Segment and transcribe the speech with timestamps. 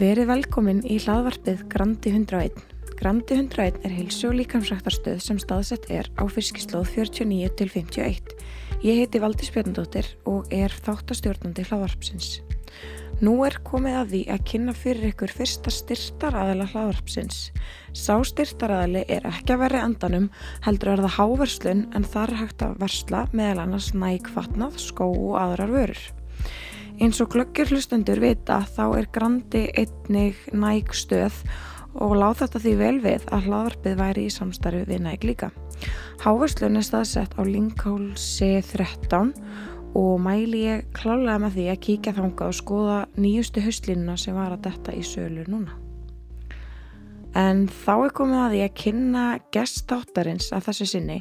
[0.00, 2.54] Verið velkomin í hlaðvarpið Grandi 101.
[2.96, 8.30] Grandi 101 er heilsu og líkamsræktarstöð sem staðsett er á fyrskislóð 49 til 51.
[8.80, 12.30] Ég heiti Valdís Björndóttir og er þáttastjórnandi hlaðvarpsins.
[13.20, 17.42] Nú er komið að því að kynna fyrir ykkur fyrsta styrtaraðala hlaðvarpsins.
[17.92, 20.30] Sá styrtaraðali er ekki að verri andanum,
[20.64, 25.36] heldur er það háverslun en þar hægt að versla meðal annars næg fatnað, skó og
[25.42, 26.04] aðrar vörur.
[27.00, 31.38] Eins og glöggir hlustendur vita þá er Grandi einnig næg stöð
[31.96, 35.48] og láð þetta því vel við að hlaðvarpið væri í samstarfi við næg líka.
[36.20, 39.32] Háverslun er staðsett á Linkhólsi 13
[39.96, 44.52] og mæli ég klálega með því að kíkja þangað og skoða nýjustu höstlínuna sem var
[44.52, 45.79] að detta í sölu núna.
[47.38, 51.18] En þá er komið að því að kynna gestáttarins að þessu sinni.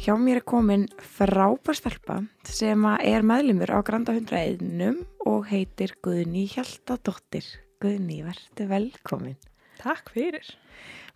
[0.00, 0.86] Hjá mér er komin
[1.18, 7.44] frábærstelpa sem er meðlumur á Granda 101 og heitir Guðni Hjaltadóttir.
[7.80, 9.36] Guðni, verður velkomin.
[9.82, 10.48] Takk fyrir.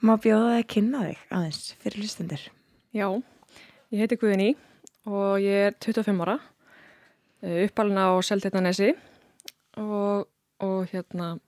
[0.05, 2.45] Má bjóða það að kynna þig aðeins fyrir hlustendur.
[2.93, 3.09] Já,
[3.95, 4.51] ég heiti Guðni
[5.09, 6.37] og ég er 25 ára
[7.65, 8.93] uppalinn á Seltetanesi
[9.81, 10.29] og,
[10.61, 11.39] og hérna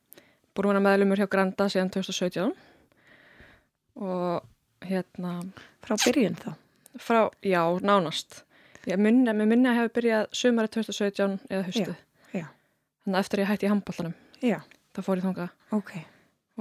[0.56, 2.65] búin að meðlumur hjá Granda síðan 2017
[3.96, 5.38] og hérna
[5.86, 6.50] Frá byrjun þá?
[7.00, 8.42] Frá, já, nánast
[8.86, 11.96] mér minna að ég hef byrjað sömari 2017 eða höstu Já,
[12.42, 12.46] já.
[13.04, 14.58] þannig að eftir ég hætti í handballanum Já,
[14.94, 15.92] þá fór ég þunga ok.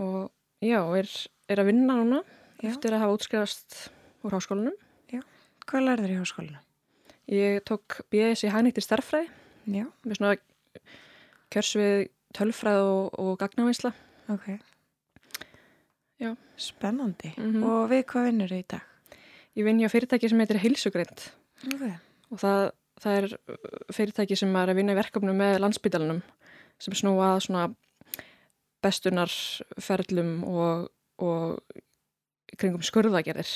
[0.01, 0.17] og
[0.65, 1.11] já, er,
[1.51, 2.23] er að vinna núna
[2.63, 2.71] Já.
[2.71, 3.79] eftir að hafa útskrifast
[4.25, 4.81] úr háskólanum
[5.65, 6.59] Hvað lærður í háskólinu?
[7.33, 9.31] ég tók BS í hænýttir starffræði
[9.73, 10.35] Já, með svona
[11.53, 12.03] kjörsvið
[12.37, 13.91] tölfræð og, og gagnavinsla
[14.29, 14.51] ok.
[16.21, 16.31] Já.
[16.57, 17.33] Spennandi.
[17.37, 17.63] Mhm.
[17.67, 18.81] Og við hvað vinnur þau í dag?
[19.55, 21.21] ég vinn hjá fyrirtæki sem heitir Hilsugrind
[21.71, 21.83] Ok.
[22.31, 22.63] og það,
[22.99, 23.55] það er uh,
[23.95, 26.19] fyrirtæki sem er að vinna í verkefnum með landsbytalanum
[26.83, 27.69] sem snúa að svona
[28.83, 30.89] bestunarferlum og,
[31.23, 33.53] og kringum skurðagerðir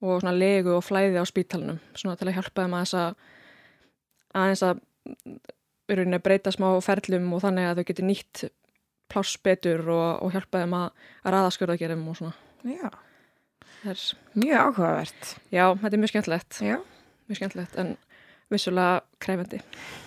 [0.00, 3.10] og svona legu og flæði á spítalunum svona til að hjálpa þeim aðeins að
[4.40, 4.80] aðeins að
[5.90, 8.44] í rauninni breyta smá ferlum og þannig að þau geti nýtt
[9.10, 10.90] pláss betur og, og hjálpa þeim að,
[11.24, 12.34] að raða skurðagerðum og svona
[12.64, 12.90] Já,
[13.82, 14.02] það er,
[14.44, 15.30] mjög áhugavert.
[15.52, 16.76] já, þetta er mjög skemmtilegt Já.
[17.28, 17.94] mjög skemmtilegt en
[18.50, 19.60] vissulega krefendi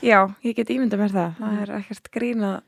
[0.04, 1.36] Já, ég get ímynda mér það.
[1.40, 1.62] Það Mhm.
[1.64, 2.62] er ekkert grínað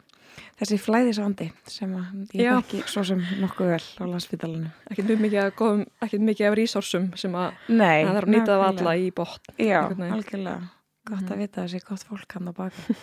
[0.60, 2.54] þessi flæðisvandi sem að ég Já.
[2.62, 4.72] þekki svo sem nokkuð vel á landsbytalunum.
[4.92, 8.04] ekkert mjög mikið, góðum, ekkert mikið af resursum sem að Nei.
[8.06, 8.80] það þarf að nýta það nákvæmlega.
[8.80, 9.82] alla í botn Já,
[10.12, 10.70] algjörlega.
[11.06, 11.32] Gott Mhm.
[11.32, 12.96] að vita þessi gott fólk hann á baka.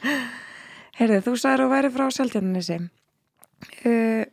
[1.00, 2.76] Heyrðu, þú sagður að væri frá Seltjarnissi.
[3.84, 4.24] Uh,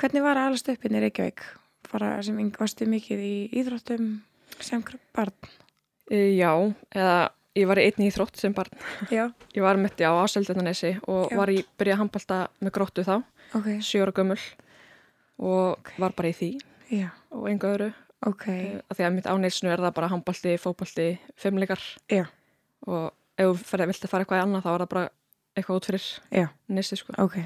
[0.00, 1.42] hvernig var að alast upp inn í Reykjavík?
[1.88, 4.08] Bara sem yng- varstu mikið í íþróttum
[4.60, 4.82] sem
[5.16, 5.32] barn?
[6.10, 6.50] e, já,
[6.92, 8.72] eða ég var í einni íþrótt sem barn
[9.12, 9.28] Já.
[9.56, 11.36] ég var mitt á Áseldendanesi og Já.
[11.36, 13.14] var í byrjað handbalta með gróttu þá
[13.56, 14.38] Ok, sjö ára gömul
[15.38, 16.50] og var bara í því
[16.92, 18.64] já, og engu öðru ok, okay.
[18.88, 21.80] að því að mitt áneilsnu er það bara handbalti, fótbalti, fimmleikar
[22.12, 22.24] Já.
[22.88, 25.06] og ef þú ferð- viltu fara eitthvað annað þá er það bara
[25.60, 26.46] eitthvað út fyrir Já.
[26.68, 27.36] nesi sko ok.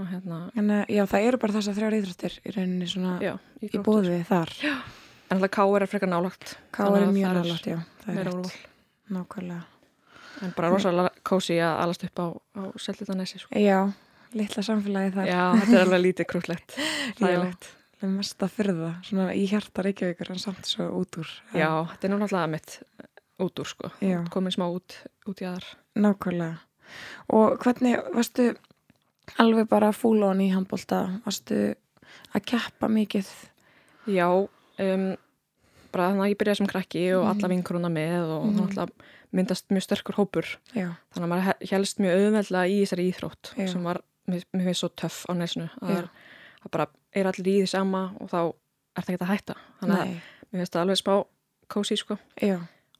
[0.00, 3.34] og hérna, En uh, já, það eru bara þessar þrjár íþróttir í rauninni svona já,
[3.62, 4.54] í í bóðið þar.
[4.62, 7.78] en alltaf káir er frekar nálagt Ká Þannig er að mjög nálátt, já.
[8.04, 8.56] Það er rétt,
[9.12, 9.62] nákvæmlega.
[10.42, 12.26] en bara rosalega kósi að alast upp á,
[12.58, 13.52] á Selditanesi sko.
[13.60, 13.78] Já,
[14.34, 15.28] litla samfélagi þar.
[15.28, 16.76] já, þetta er alveg lítið krútlegt
[17.20, 17.70] hlægilegt
[18.02, 21.28] mest að fyrða, svona í hjarta Reykjavíkur en samt svo út úr.
[21.54, 22.72] já, þetta er náttúrulega mitt
[23.38, 24.96] út úr sko, Já, komin smá út,
[25.30, 26.56] út í aðar nákvæmlega.
[27.30, 28.54] Og hvernig, varstu
[29.38, 31.20] alveg bara fúlón í handbólta?
[31.24, 31.74] Varstu
[32.34, 33.26] að keppa mikið?
[34.08, 34.26] já,
[34.82, 35.16] um,
[35.92, 37.30] bara þannig að ég byrjaði sem krakki og Mhm.
[37.30, 38.56] alla vinkuruna með og Mhm.
[38.58, 38.90] þannig að
[39.32, 40.44] myndast mjög sterkur hópur
[40.74, 43.68] Já, þannig að maður he- helst mjög auðveldlega í þessari íþrótt Já.
[43.72, 45.94] sem var, mér, finnst svo töff á nesinu að Já.
[45.94, 46.08] það
[46.64, 48.54] að bara er allir í því sama og þá
[48.96, 50.20] er það ekki að hætta þannig að nei,
[50.52, 51.26] mér finnst það alveg smá
[51.68, 52.18] kósi sko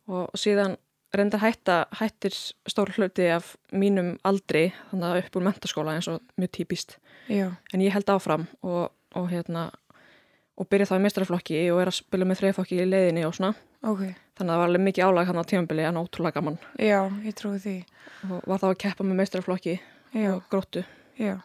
[0.08, 0.76] og síðan
[1.16, 2.34] reyndar hætta hættir
[2.68, 6.98] stór hluti af mínum aldri þannig að upp úr mentaskóla eins og mjög típist.
[7.28, 9.70] Já, en ég held áfram og, og hérna
[10.56, 13.54] og byrja þá í mestrarflokki og er að spila með þreiflokki í leiðinni og svona.
[13.82, 14.04] Ok.
[14.38, 16.58] þannig að það var alveg mikið álag hann á tímambili en ótrúlega gaman.
[16.78, 17.74] Já, ég trúi því.
[18.30, 19.74] og var þá að keppa með mestrarflokki
[20.30, 20.84] og gróttu
[21.18, 21.40] já,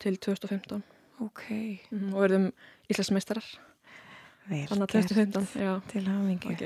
[0.00, 0.82] til 2015
[1.20, 1.44] ok.
[1.90, 2.48] Mhm, og verðum
[2.90, 3.46] Íslandsmeistarar.
[4.48, 4.90] Vel gert.
[4.92, 6.56] 2015, já, til hafingi.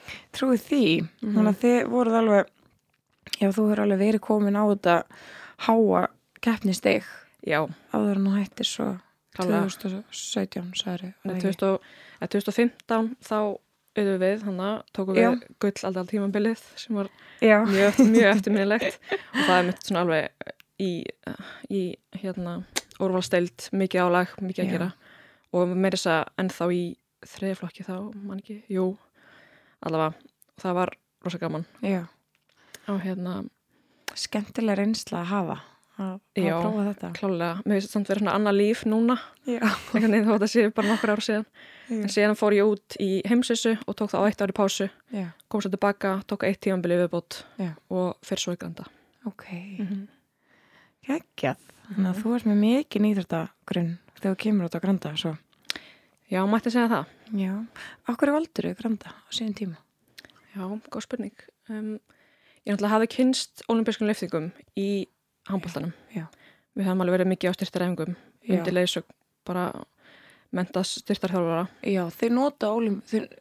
[0.00, 0.82] Ekki eitt Trúi því,
[1.22, 1.34] Mhm.
[1.36, 2.46] þannig að þið voruð alveg,
[3.40, 4.96] já, þú hefur alveg verið komin á þetta
[5.66, 6.08] háa
[6.40, 7.04] keppnisteg
[7.46, 9.00] já, áður en þú hættir svo
[9.36, 11.78] klálega 2017, sagði Nei, 2000
[12.20, 13.58] eða 2015 þá
[13.98, 15.30] auðvum við, þannig að tókum Já.
[15.30, 17.08] við gull aldrei tímambilið sem var
[17.42, 18.98] Já, mjög, mjög eftirminnilegt
[19.34, 20.30] og það er mitt svona alveg
[20.80, 20.90] í,
[21.70, 21.80] í
[22.22, 22.64] hérna,
[23.00, 24.72] úrvalsteild, mikið álag, mikið að Já.
[24.72, 24.92] gera.
[25.52, 26.82] Og meira þess að ennþá í
[27.26, 27.94] þriðflokki þá,
[28.24, 28.96] mann ekki, jú,
[29.86, 30.14] allavega,
[30.60, 30.94] það var
[31.24, 32.04] rosa gaman Já.
[32.88, 33.42] og hérna,
[34.18, 35.56] Skemmtilega reynsla að hafa
[36.00, 36.54] að, að Já.
[36.60, 37.10] prófa þetta.
[37.18, 39.60] klálega, mér finnst þetta verið svona annað líf núna, Já.
[39.90, 41.48] þó að það sé bara nokkur ára síðan,
[41.96, 45.26] en síðan fór ég út í heimsessu og tók það á eitt ári pásu, Já.
[45.48, 47.74] kom svo tilbaka, tók eitt tímanbili viðbót Já.
[47.92, 48.88] og fyrir svo í granda.
[49.28, 49.46] Ok.
[49.50, 50.08] -hmm.
[51.06, 51.56] Gekgjað.
[51.90, 55.12] Þannig að þú ert með mikið nýþrættagrunn þegar þú kemur út á Granda.
[55.18, 55.32] Svo.
[56.30, 57.14] Já, mætti segja það.
[57.36, 57.54] Já.
[58.10, 59.78] Akkur valdur þau Granda á síðan tíma?
[60.54, 61.46] Já, góð spurning.
[61.70, 61.94] Um,
[62.66, 65.06] ég náttúrulega hafði kynst olimpískum liftingum í
[65.50, 65.94] handbóltanum.
[66.10, 68.16] Við höfum alveg verið mikið á styrtaræfingum,
[68.50, 69.06] undir leiðsög,
[69.46, 69.68] bara
[70.54, 71.66] mentast styrtarþjálfara.
[71.86, 72.70] Já, þeir nota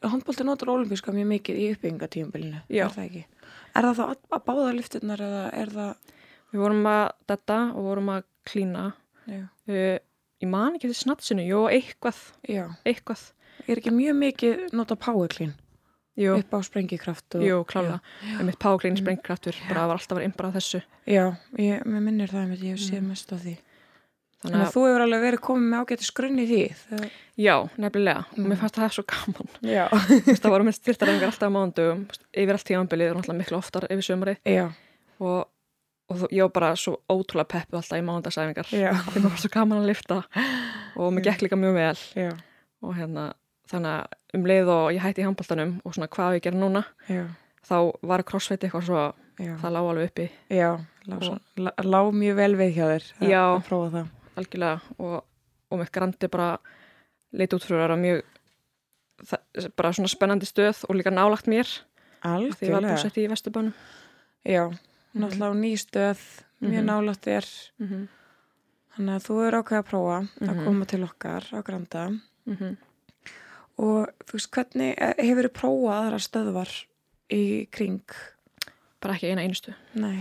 [0.09, 2.62] handbólti notar ólimpíska mjög mikið í uppbyggingatíumbilinu.
[2.69, 2.86] Já.
[2.86, 3.24] Er það ekki?
[3.69, 6.13] Er það þá að, báða lifturnar eða er það...
[6.50, 8.86] Við vorum að detta og vorum að klína.
[9.30, 9.44] Já.
[9.69, 9.97] Uh,
[10.41, 12.63] ég man ekki eftir snatsinu, jú, eitthvað, Já.
[12.89, 13.27] eitthvað.
[13.68, 15.56] Er ekki mjög mikið nota powerclean
[16.20, 17.28] Jú, upp á sprengikraft?
[17.38, 18.02] Og, jú, klála.
[18.44, 20.82] Mitt páklín sprengkraftur, bara var alltaf að vera innbrað þessu.
[21.08, 21.24] Já,
[21.56, 23.56] ég, mér minnir það með ég hef séð mest á því.
[24.40, 26.60] Þannig Þannig að, að þú hefur alveg verið komið með ágæti skrunni því.
[26.90, 27.06] Það...
[27.44, 28.26] já, nefnilega.
[28.36, 28.46] Mm.
[28.52, 29.50] Mér fannst það svo gaman.
[29.78, 29.86] Já.
[30.30, 34.08] Það voru með styrtaræfingar alltaf á mándugum, yfir allt tímanbilið og náttúrulega miklu oftar yfir
[34.08, 34.40] sömurið.
[34.48, 34.70] Já.
[35.20, 35.50] og,
[36.10, 38.94] og ég var bara svo ótrúlega peppu alltaf í mándagsæfingar Já.
[39.12, 40.22] þeim var svo gaman að lifta
[40.96, 42.32] og mér gekk líka mjög vel Já.
[42.86, 43.26] og hérna
[43.69, 44.06] þannig að
[44.39, 47.25] um leið og ég hætti í handbóltanum og svona hvað að gera núna Já.
[47.69, 47.75] þá
[48.12, 49.04] var crossfit eitthvað svo
[49.39, 49.56] Já.
[49.62, 50.71] það lág alveg uppi Já.
[51.10, 53.44] Lá, Og- svo- lá, lá mjög vel við hjá þér að, Já.
[53.56, 54.07] að prófa það.
[54.38, 55.24] algjörlega og,
[55.71, 56.50] og með grandi bara
[57.33, 58.21] leit út fyrir að vera mjög
[59.25, 62.94] það, bara svona spennandi stöð og líka nálagt mér því ég var Algjörlega.
[62.95, 63.74] búsett í Vesturbánum
[64.45, 64.69] Já.
[65.15, 66.19] Náttúrulega á ný stöð,
[66.62, 66.86] mjög Mhm.
[66.86, 67.45] nálægt þér.
[67.80, 68.07] mm -hmm.
[68.95, 70.65] Þannig að þú er ákveð að prófa að Mhm.
[70.65, 72.10] koma til okkar á Granda.
[72.45, 72.77] Mm
[73.80, 76.76] Og þú veist, hvernig hefur þið prófað aðra stöðvar
[77.31, 78.18] í kring?
[79.00, 80.20] bara ekki eina einustu Nei.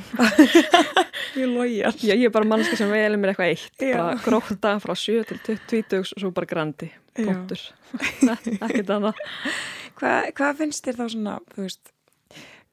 [1.38, 1.96] Ég lójar.
[1.98, 3.96] Já, ég er bara mannska sem velur mér eitthvað eitt Já.
[3.98, 7.62] bara gróta frá 7 til 20 og svo bara grandi, punktur
[8.68, 9.22] ekkert annað
[9.98, 11.88] Hvað, hvað finnst þér þá svona, þú veist,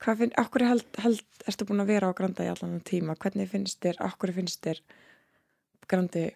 [0.03, 3.49] hvað finn, okkur held, held, erstu búin að vera á Granda í allan tíma, hvernig
[3.49, 4.83] finnst þér, okkur finnst þér
[5.89, 6.27] Grandi.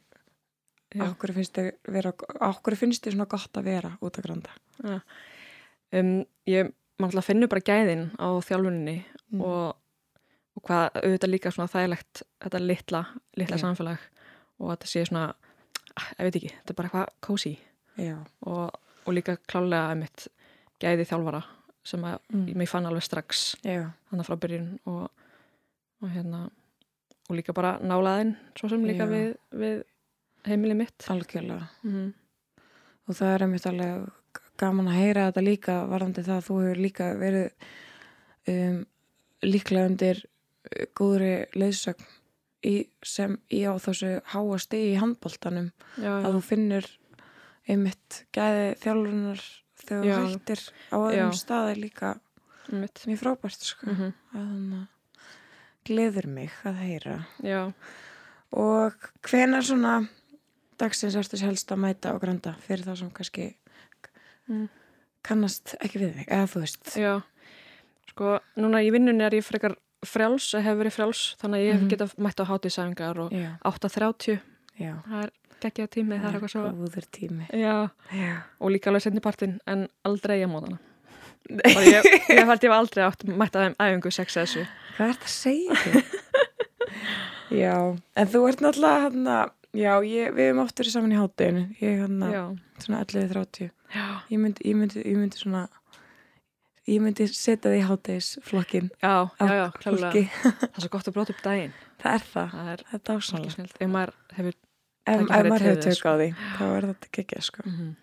[2.49, 4.55] Okkur finnst þér svona gott að vera út á Granda?
[5.93, 8.97] um, ég, alltaf finnur bara gæðin á þjálfuninni
[9.29, 9.41] Mm.
[9.45, 9.75] og,
[10.57, 13.01] og hvað auðvitað líka svona þægilegt þetta litla,
[13.37, 13.61] litla Já.
[13.61, 13.99] samfélag
[14.57, 15.27] og þetta sé svona
[15.93, 17.51] ah, ég veit ekki, þetta er bara eitthvað kósi
[18.01, 18.15] Já,
[18.49, 18.73] og,
[19.05, 20.25] og líka klálega mitt
[20.81, 21.43] gæði þjálfara
[21.85, 22.49] sem að Mm.
[22.57, 25.05] mér fann alveg strax já, þannig frá byrjun og,
[26.01, 26.41] og hérna
[27.29, 29.83] og líka bara nálaðinn svo sem líka við, við
[30.47, 30.97] heimili mitt.
[31.11, 31.67] Algjörlega.
[31.83, 32.09] mm
[33.09, 36.81] Og það er einmitt alveg gaman að heyra þetta líka varðandi það að þú hefur
[36.83, 37.47] líka verið
[38.53, 38.75] um,
[39.41, 42.05] líklega undir uh, góðri leiðsögn
[42.69, 45.71] í, sem í á þessu háa stigi í handboltanum.
[45.97, 46.89] Já, að þú finnur
[47.69, 49.43] einmitt gæði þjálfunar
[49.81, 50.63] þegar þú hættir
[50.93, 52.13] á öðrum staði líka.
[52.69, 53.89] Mitt mjög frábært sko.
[53.89, 54.87] mm að þannig að
[55.89, 57.17] gleður mig að heyra.
[57.41, 57.61] Já,
[58.53, 59.93] og hvenar svona
[60.79, 63.49] dagsins ertu helst að mæta og granda fyrir þá sem kannski
[64.49, 64.65] Mm.
[65.21, 66.87] kannast ekki við þig, eða þú veist.
[66.97, 67.21] Já
[68.09, 71.73] sko, núna í vinnunni er ég frekar frjáls, að hef verið frjáls þannig að ég
[71.75, 71.89] hef Mhm.
[71.91, 74.39] getað mætt á hátíðsæfingar og já, 8.30
[74.79, 75.31] já, það er
[75.61, 77.45] geggjað tími, það er eitthvað svo góður tími.
[77.53, 80.79] Já, já, og líka alveg senni partinn en aldrei ég mótana.
[81.49, 84.67] Og ég, ég held ég var aldrei átt mætt að æfingu 6 eða 7
[84.97, 85.73] hvað er það að segja
[87.63, 87.75] já,
[88.15, 89.27] en þú ert náttúrulega hann
[89.75, 92.43] já, ég, við hefum oft verið saman í hátteginu ég hann já,
[92.81, 95.67] svona 11.30 já, ég myndi, ég myndi, ég myndi svona
[96.89, 100.25] ég myndi setja þig í hátegisflokkin já, já, já klálega.
[100.41, 101.77] það er svo gott að bróta upp daginn.
[101.99, 105.65] Það er það, það er það er dásanlega ef maður hefur ef, ef tækifæri maður
[105.65, 107.65] til hefur þess, tök á því þá er þetta ekki sko.
[107.69, 107.97] Mm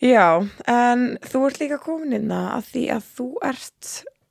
[0.00, 0.26] já,
[0.72, 3.90] en þú ert líka komin inn að því að þú ert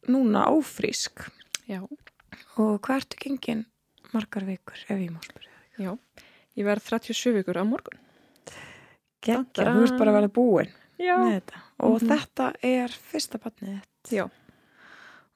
[0.10, 1.27] núna ófrísk.
[1.69, 1.84] Já,
[2.58, 3.67] og hvað ertu gengin
[4.10, 5.49] margar vikur ef ég má spyrja
[5.79, 5.91] já
[6.59, 8.00] ég verð 37 vikur á morgun
[9.21, 9.45] Tadam.
[9.53, 10.69] þú ert bara að vera búin
[11.00, 12.09] já, með þetta og Mhm.
[12.09, 14.24] þetta er fyrsta barnið þitt Já.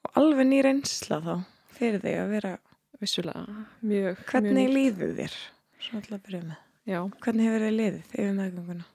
[0.03, 1.35] og alveg ný reynsla þá
[1.75, 2.53] fyrir þig að vera
[3.01, 5.35] vissulega mjög, hvernig mjög, líður þér?
[5.83, 6.57] Svo alltaf að byrja með
[6.87, 8.85] já, Hvernig hefur þið liðið yfir meðgönguna?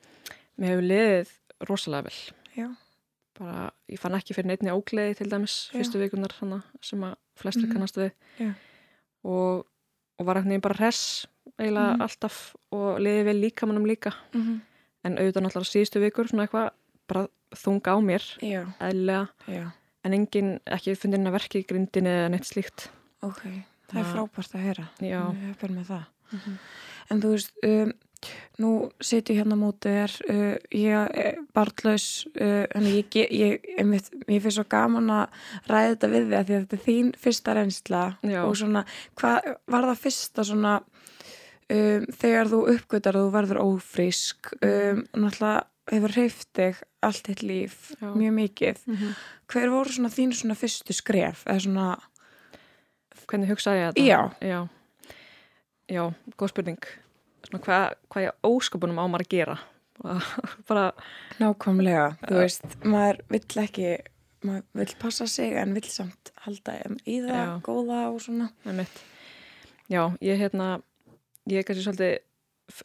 [0.59, 1.29] mér hefur liðið
[1.69, 2.19] rosalega vel
[2.57, 2.69] Já.
[3.39, 5.79] bara, ég fann ekki fyrir neittni ógleði til dæmis Já.
[5.79, 7.73] fyrstu vikunar hana, sem að flestir Mhm.
[7.73, 8.55] kannast við Já.
[9.25, 9.67] og
[10.21, 11.27] og var hann bara hress
[11.59, 12.03] eiginlega Mhm.
[12.03, 14.61] alltaf og liði vel líka mannum líka Mhm.
[15.05, 16.71] en auðvitað náttúrulega síðustu vikur svona eitthvað
[17.09, 18.23] bara þunga á mér
[19.49, 19.71] já,
[20.05, 22.89] en engin ekki fundin að verki í grindinni eða neitt slíkt
[23.23, 23.43] ok.
[23.89, 24.89] Það er frábært að heyra.
[25.01, 26.05] Er heppin með það.
[27.11, 27.93] En þú veist, um,
[28.61, 33.61] nú sitjum hérna á móti þér, uh, ég er barnlaus, uh, en ég, ég, ég,
[34.29, 35.29] ég finnst svo gaman að
[35.71, 38.45] ræða þetta við þig því að þetta er þín fyrsta reynsla Já.
[38.45, 38.85] og svona,
[39.17, 40.83] hvað var það fyrsta svona,
[41.71, 47.43] um, þegar þú uppgötar að þú verður ófrísk, um, náttúrulega hefur hreift þig allt þitt
[47.49, 48.11] líf Já.
[48.13, 48.81] mjög mikið.
[48.87, 49.13] Mhm.
[49.49, 51.89] Hver voru svona þín svona fyrstu skref, eða svona,
[53.29, 54.05] Hvernig hugsaði ég þetta?
[54.09, 54.21] Já.
[54.41, 54.61] Já,
[55.89, 56.03] Já
[56.41, 56.87] góð spurning
[57.45, 59.57] svona, hvað, hvað ég óskapunum á maður að gera
[60.69, 60.85] bara,
[61.41, 63.91] Nákvæmlega, þú veist, maður vill ekki,
[64.47, 67.61] maður vill passa sig en vill samt halda í það Já.
[67.67, 68.49] góða og svona.
[69.89, 70.79] Já, ég hérna
[71.49, 72.19] ég er kannski svolítið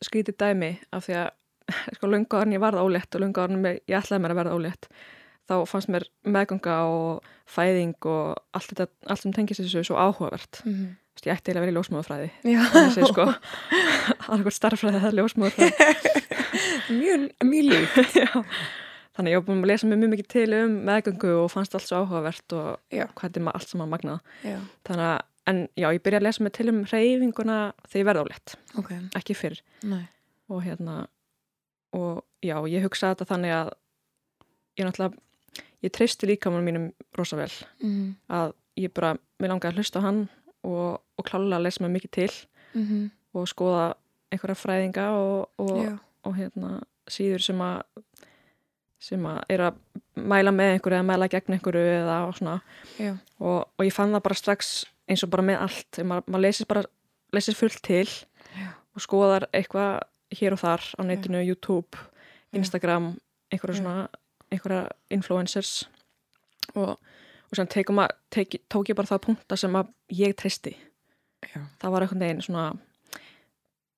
[0.08, 1.30] skrítið dæmi af því að
[1.98, 4.90] sko löngu árin ég varð ólétt og löngu árin ég ætlaði mér að verða ólétt
[5.50, 10.62] þá fannst mér meðganga og fæðing og allt þetta, allt sem tengist þessu svo áhugavert.
[10.64, 10.94] Mm -hmm.
[11.14, 12.30] Vist, ég ætti eiginlega að vera í ljósmóðufræði.
[12.54, 13.26] Já, Þannig að sko,
[14.30, 15.74] annarkvært starffræði eða ljósmóðufræði.
[17.02, 18.00] mjög, mjög lík.
[18.16, 18.32] Já.
[19.14, 21.86] Þannig ég var búin að lesa mér mjög mikið til um meðgöngu og fannst allt
[21.86, 24.20] svo áhugavert og hvað er allt saman magnað.
[24.42, 25.20] Já, Þannig að,
[25.50, 27.58] en já, ég byrja að lesa mér til um reyfinguna
[27.88, 29.62] þegar ég verði ólétt, ok, ekki fyrr.
[29.84, 30.00] næ.
[30.52, 31.08] Og hérna,
[31.96, 33.74] og já, ég hugsaði þetta þannig að
[34.80, 37.52] ég náttúrulega, ég treysti líka mannum mínum rosa vel.
[37.82, 40.24] Mm Að ég bara, mér langaði að hlusta á hann
[40.64, 42.32] og, og klálega að lesa mér mikið til
[42.74, 43.10] -hmm.
[43.34, 43.94] og skoða
[44.32, 47.84] einhverja fræðinga og, og, og hérna síður sem að
[49.04, 49.80] sem að er að
[50.16, 52.62] mæla með einhverju eða mæla gegn einhverju eða og svona
[53.44, 56.84] og ég fann það bara strax eins og bara með allt, maður, maður lesir bara
[57.34, 58.08] lesir fullt til
[58.54, 58.70] Já.
[58.96, 62.60] og skoðar eitthvað hér og þar á netinu, YouTube, Já.
[62.62, 63.14] Instagram
[63.54, 64.08] einhverja svona
[64.54, 65.74] einhverja influencers
[66.76, 70.76] og, og sem tekum að, tek, tók ég bara það punkta sem að ég treysti
[71.50, 71.62] já.
[71.82, 72.66] það var einhvern veginn svona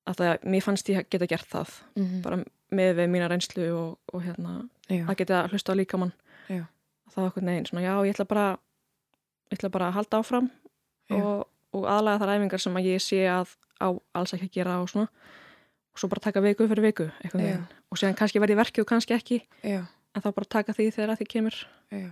[0.06, 2.42] að það, mér fannst ég geta gert það Mm bara
[2.74, 4.56] með við mína reynslu og, og hérna,
[4.90, 5.04] já.
[5.06, 6.12] að geta hlusta á líkamann
[6.48, 6.64] Já.
[7.12, 8.46] það var einhvern veginn svona, já, ég ætla bara
[9.50, 10.48] ég ætla bara að halda áfram.
[11.14, 11.46] Og,
[11.76, 14.90] og aðlaga þar æfingar sem að ég sé að á alls ekki að gera og
[14.92, 15.10] svona.
[15.94, 19.40] Og svo bara taka viku fyrir viku og séðan kannski verði verki og kannski ekki.
[19.64, 21.58] Já, en þá bara taka því þegar því kemur.
[21.94, 22.08] Já.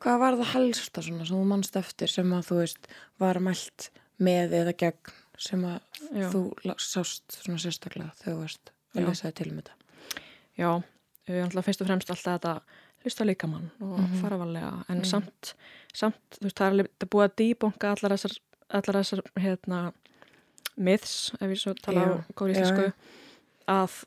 [0.00, 2.88] Hvað var það helsta svona sem þú mannst eftir sem að þú veist
[3.20, 3.88] var mælt
[4.22, 5.80] með eða gegn sem að
[6.14, 6.42] já, þú
[6.80, 9.76] sást svona sérstaklega þegar þú varst að þig til um þetta?
[10.58, 10.70] já.
[11.28, 12.52] Við ætla fyrst og fremst alltaf þetta
[13.04, 14.20] hlusta líkamann og Mhm.
[14.20, 14.84] fara varlega.
[14.88, 15.04] En Mhm.
[15.04, 15.54] samt,
[15.94, 18.38] samt, þú veist, það er búið að dýbonka allar þessar,
[18.70, 19.92] allar þessar hérna,
[20.76, 22.92] myths, ef ég svo tala á góður íslensku
[23.68, 24.04] að,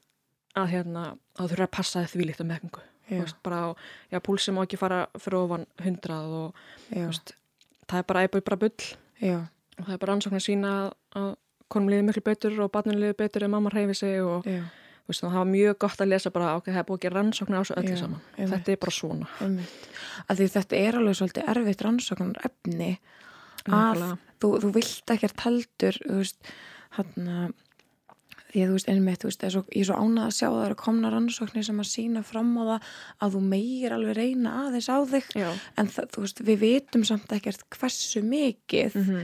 [0.56, 2.82] að hérna, að þú þurfa að passa því líkt um meðgengu
[4.24, 6.56] púlsi má ekki fara fyrir ofan hundrað og
[7.08, 7.34] veist,
[7.88, 8.86] það er bara eitthvað bara bull.
[9.22, 9.38] Já,
[9.80, 11.36] og það er bara rannsóknir sína að, að
[11.70, 14.64] konum líður miklu betur og barninu líður betur ef mamma reyfi sig og já,
[15.12, 17.58] veist, það var mjög gott að lesa bara, ok, það er búið að gera rannsóknir
[17.58, 18.22] á þessu öllu saman.
[18.36, 18.54] einmitt.
[18.54, 19.32] þetta er bara svona.
[20.28, 22.92] Að þetta er alveg svolítið erfitt rannsóknar efni
[23.70, 24.06] að
[24.42, 26.56] þú, þú vilt ekkert heldur, þú veist,
[26.98, 27.60] hann að
[28.52, 30.48] því að þú veist, einmitt, þú veist, er svo, ég er svo ánað að sjá
[30.48, 32.90] að það eru komna rannsóknir sem að sína fram á það
[33.24, 35.30] að þú meir alveg reyna aðeins á þig.
[35.40, 35.48] Já,
[35.80, 39.22] en það, þú veist, við vitum samt ekkert hversu mikið mm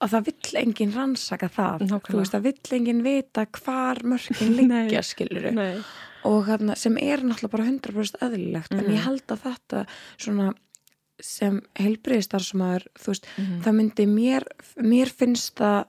[0.00, 2.10] að það vill enginn rannsaka það Nákvæmlega.
[2.12, 5.52] þú veist, það vill enginn vita hvar mörkin liggja, skiluru
[6.24, 8.90] og hérna, sem er náttúrulega bara 100% eðlilegt, en Mhm.
[8.94, 9.86] ég held að þetta
[10.18, 10.54] svona
[11.20, 13.62] sem heilbriðistar sem að þú veist, Mhm.
[13.62, 14.42] það myndi mér
[14.78, 15.86] mér finnst það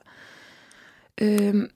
[1.20, 1.68] um,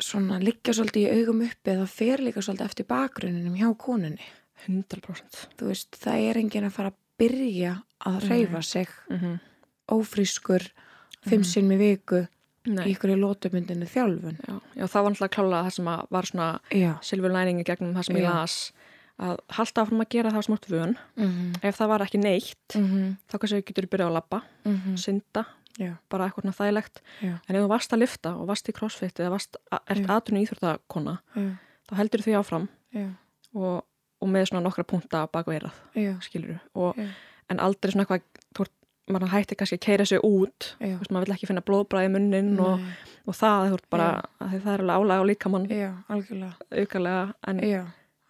[0.00, 4.20] svona liggja svolítið í augum uppi það fer líka svolítið eftir bakgrunninum hjá konunni
[4.66, 9.40] 100% þú veist, það er enginn að fara að byrja að reyfa sig mm -hmm.
[9.90, 10.70] ófrískur
[11.26, 11.44] fimm Mhm.
[11.44, 12.28] sinnum í viku í
[12.70, 14.36] Nei, ykkur í lótumyndinu þjálfun.
[14.46, 18.04] Já, já, það var náttúrulega klálega það sem var svona já, silfur læningi gegnum það
[18.06, 18.72] sem ég las
[19.18, 20.96] að halda áfram að gera það smort vön.
[21.16, 21.56] Mm -hmm.
[21.62, 23.16] ef það var ekki neitt Mm -hmm.
[23.30, 24.42] þá kannski getur þú byrjað að labba,
[24.96, 25.46] synda
[25.78, 27.00] já, bara eitthvað þægilegt.
[27.22, 29.56] Já, en ef þú varst að lifta og varst í crossfit eða varst,
[29.88, 31.56] ert aðtunni íþróttakona já,
[31.90, 32.68] þá heldur því áfram
[33.54, 33.84] og,
[34.20, 37.08] og með svona nokkra punta bak og eirað, já, skilur já,
[37.50, 38.22] en aldrei svona eitthvað
[38.54, 38.66] þú
[39.10, 42.84] maður hætti kannski að keira sig út veist, maður vill ekki finna blóðbræði munnin og,
[43.26, 45.90] og það, bara, að það er alveg álæg og líka mann já,
[46.70, 47.60] aukarlega en,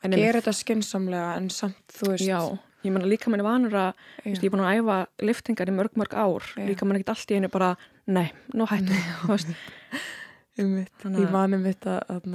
[0.03, 2.39] en gera þetta skynnsamlega en samt, þú veist já,
[2.83, 4.97] ég menna líka manni vanur að já, Vist, ég er búin að æfa
[5.29, 6.49] liftingar í mörg, mörg ár.
[6.57, 6.65] Já.
[6.71, 7.75] líka mann ekkert allt í einu bara
[8.07, 8.97] nei, nú hættu
[9.31, 9.53] veist.
[10.57, 10.67] Ég
[11.29, 12.33] að- um mitt að, að,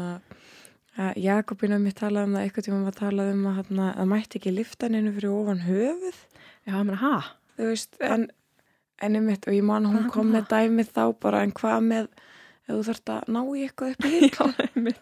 [0.97, 4.39] að Jakobina mitt talaði um það eitthvað tíma var talað um að hana, það mætti
[4.39, 6.21] ekki lifta neinu fyrir ofan höfuð.
[6.65, 7.19] Já, ég meina, ha?
[7.57, 8.27] Þú veist, en
[9.01, 12.07] en einmitt, og ég man hún kom með dæmið þá bara, en hvað með
[12.67, 14.93] ef þú þarft að ná í eitthvað upp í hillu?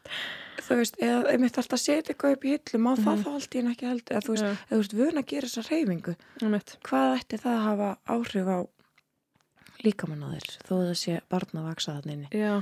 [0.56, 3.24] Já, þú veist, eða einmitt þarft að setja eitthvað upp í hillu má það Mhm.
[3.24, 4.16] þá allt í en ekki heldur?
[4.18, 7.40] Eða þú veist, Já, eða þú veist, vöna að gera þessa reyfingu einmitt, hvað ætti
[7.46, 8.60] það að hafa áhrif á
[9.86, 12.54] líkamann á þér þó það sé barn að vaksa þannig já,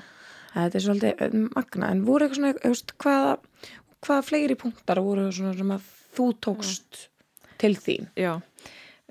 [0.54, 3.34] þetta er svolítið eh, magna en voru eitthvað svona, veist, hvaða
[4.04, 7.04] hvaða fleiri punktar voru svona sem að þú tókst
[7.62, 8.10] til þín?
[8.20, 8.34] Já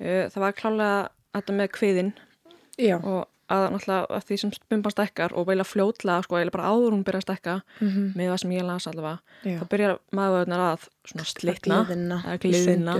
[0.00, 0.96] það var klálega
[1.37, 2.12] þetta með kviðin
[2.80, 6.68] já, og að náttúrulega að því sem bumban stekkar og veila fljótlega, sko, eða bara
[6.72, 10.62] áður hún byrja að stekka mm með það sem ég las allavega þá byrjar maðurnar
[10.70, 11.80] að svona slitna.
[12.22, 12.94] eða gliðina,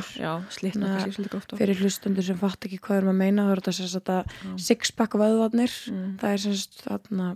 [0.53, 3.53] slitna Na, kannski svolítið gróft fyrir hlustundur sem fatt ekki hvað erum að meina þá
[3.55, 4.37] er þetta sagt að
[4.69, 5.73] sixpack vöðvarnir.
[5.89, 6.13] Mm.
[6.21, 7.31] það er sem sagt þarna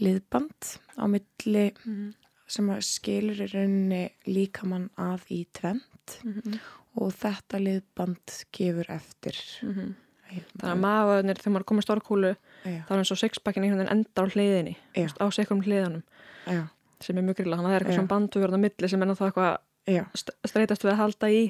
[0.00, 2.12] liðband á milli Mhm,
[2.52, 6.56] sem skilur í rauninni líkamann að í tvent mhm,
[7.00, 9.36] og þetta liðband gefur eftir.
[9.62, 9.94] Mhm.
[10.32, 13.92] Hérna, þannig að maðurnar, þegar maður komið stórkúlu þá er eins og sixpackin einhvern veginn
[13.98, 14.76] enda á hliðinni.
[15.20, 16.02] Á sikrum hliðanum.
[16.48, 16.62] Já,
[17.00, 19.06] sem er mjög grilla, þannig að það er eitthvað svona banduvörð á milli sem er
[19.10, 19.58] náttúrulega
[19.92, 21.42] eitthvað streytast við að halda í.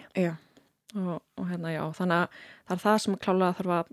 [0.97, 2.29] Og, og hérna já, þannig að
[2.67, 3.93] það er það sem klálega þarf að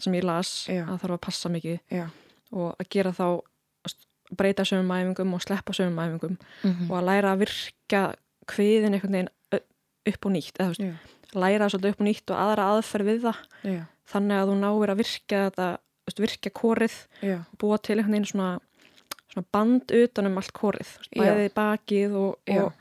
[0.00, 0.84] sem ég las, Já.
[0.88, 1.80] að þarf að passa mikið.
[1.90, 2.06] Já.
[2.52, 3.24] og að gera þá
[3.86, 3.92] að
[4.36, 6.90] breyta sögum æfingum og sleppa sögum æfingum Mhm.
[6.90, 8.14] og að læra að virka
[8.46, 9.28] kviðin einhvern veginn
[10.08, 13.22] upp og nýtt eða veist, læra það svolítið upp og nýtt og aðra aðferð við
[13.28, 13.40] það.
[13.68, 13.80] Já,
[14.14, 15.68] þannig að þú náir að virka þetta
[16.08, 16.96] veist, virka kórið
[17.60, 18.50] búa til einhvern veginn svona,
[19.30, 21.22] svona band utan um allt kórið þú veist, Já.
[21.22, 22.72] bæði bakið og, og,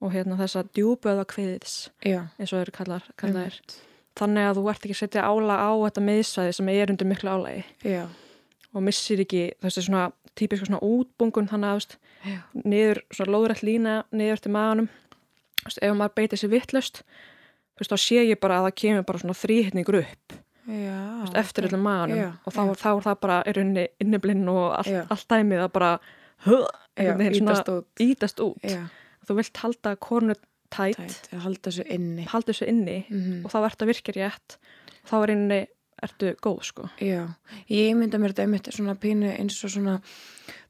[0.00, 3.58] og hérna þessa djúböða kviðis eins og eru kallar, kallar
[4.18, 7.30] þannig að þú ert ekki að setja ála á þetta miðsvæði sem er undir miklu
[7.30, 7.62] álagi.
[7.86, 8.02] Já,
[8.74, 14.42] og missir ekki þessi svona típiska svona útbungun þannig að niður svona lóðrætt lína niður
[14.44, 14.90] til maðanum
[15.66, 17.02] ef maður beitir sér vittlust
[17.80, 20.34] þá sé ég bara að það kemur bara svona þrýhittningur upp
[20.68, 20.98] já,
[21.40, 24.90] eftir öllum maðanum Já, og þá, þá er það bara í rauninni inniblinn og allt,
[24.92, 25.00] Já.
[25.10, 25.92] allt dæmið að bara
[26.44, 27.86] svona ítast út.
[28.00, 28.64] ítast út.
[29.28, 30.34] Þú vilt halda kornu
[30.72, 32.24] tætt, halda þessu inni.
[32.30, 33.44] Halda þessu inni Mhm.
[33.44, 34.56] og þá ertu að virka rétt.
[35.08, 35.60] Þá er inni
[36.04, 36.88] ertu góð sko?
[37.02, 37.28] Já,
[37.70, 39.96] ég mynda mér þetta einmitt svona pínu eins og svona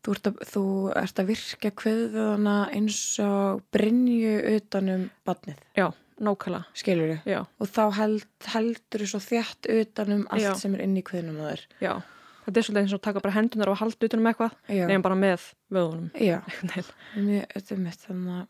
[0.04, 0.62] þú ert að, þú
[1.00, 5.88] ert að virka kveðvöðana eins og brinju utanum badnið, já,
[6.20, 10.54] nákvæmlega, skilur þau já, og þá held, heldur þú svo þjætt utanum allt Já.
[10.60, 11.66] sem er inn í kveðnum á þér.
[11.80, 11.92] Já.
[12.40, 14.54] Þetta er svolítið eins og taka bara hendunar og halda utan um eitthvað.
[14.66, 16.08] Já, nefnum bara með vöðunum.
[16.16, 16.38] Já,
[16.72, 18.48] þetta er mitt þannig að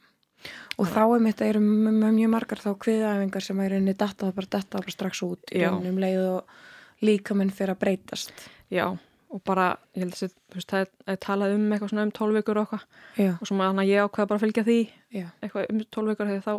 [0.80, 4.36] og þá er mitt að eru mjög margar þá kviðæfingar sem er inni detta það
[4.38, 6.54] bara detta það bara strax út í um leið og
[7.04, 8.32] líka minn fyrir að breytast.
[8.72, 8.86] Já,
[9.30, 12.66] og bara, ég held að það er, talað um eitthvað svona um 12 vikur og
[12.66, 12.86] eitthvað.
[13.36, 14.78] Og svo maður ég ákveða bara að fylgja því
[15.16, 16.54] já, eitthvað um 12 vikur þegar þá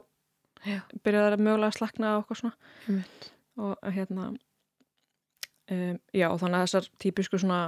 [0.71, 2.56] já, byrjaði það mögulega að slakna og eitthvað svona.
[3.62, 7.62] Og hérna um, já, og þannig að þessar típisku svona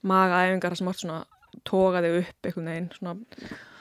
[0.00, 1.20] magaæfingar sem átt svona
[1.60, 3.16] þig upp einhvern veginn, svona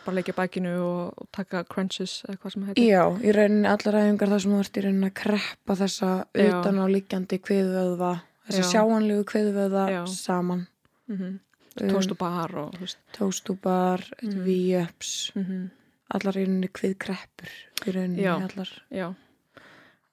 [0.06, 2.88] bara leikja bækinu og, og taka crunches eða hvað sem heitir.
[2.90, 6.10] Já, í rauninni allar æfingar þar sem þú ert í rauninni að kreppa þessa
[6.46, 8.12] utan á líkjandi kviðvöðva,
[8.50, 8.70] þessa Já.
[8.74, 10.02] sjáanlegu kviðvöðva Já.
[10.08, 10.68] saman.
[11.10, 11.40] Mm
[11.80, 12.72] Um, Tóst og.
[13.16, 14.40] Tóstúbar, Mhm.
[14.44, 15.70] V-ups, Mm
[16.12, 17.52] allar í rauninni kviðkreppur,
[17.86, 18.34] í rauninni Já.
[18.36, 18.70] allar.
[18.92, 19.14] Já.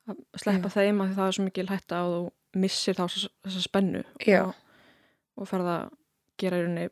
[0.07, 2.21] Að sleppa þeim að það er svo mikil hætta að þú
[2.61, 4.55] missir þá þessa, spennu Já, og,
[5.39, 5.91] og ferð að
[6.39, 6.87] gera í rauninni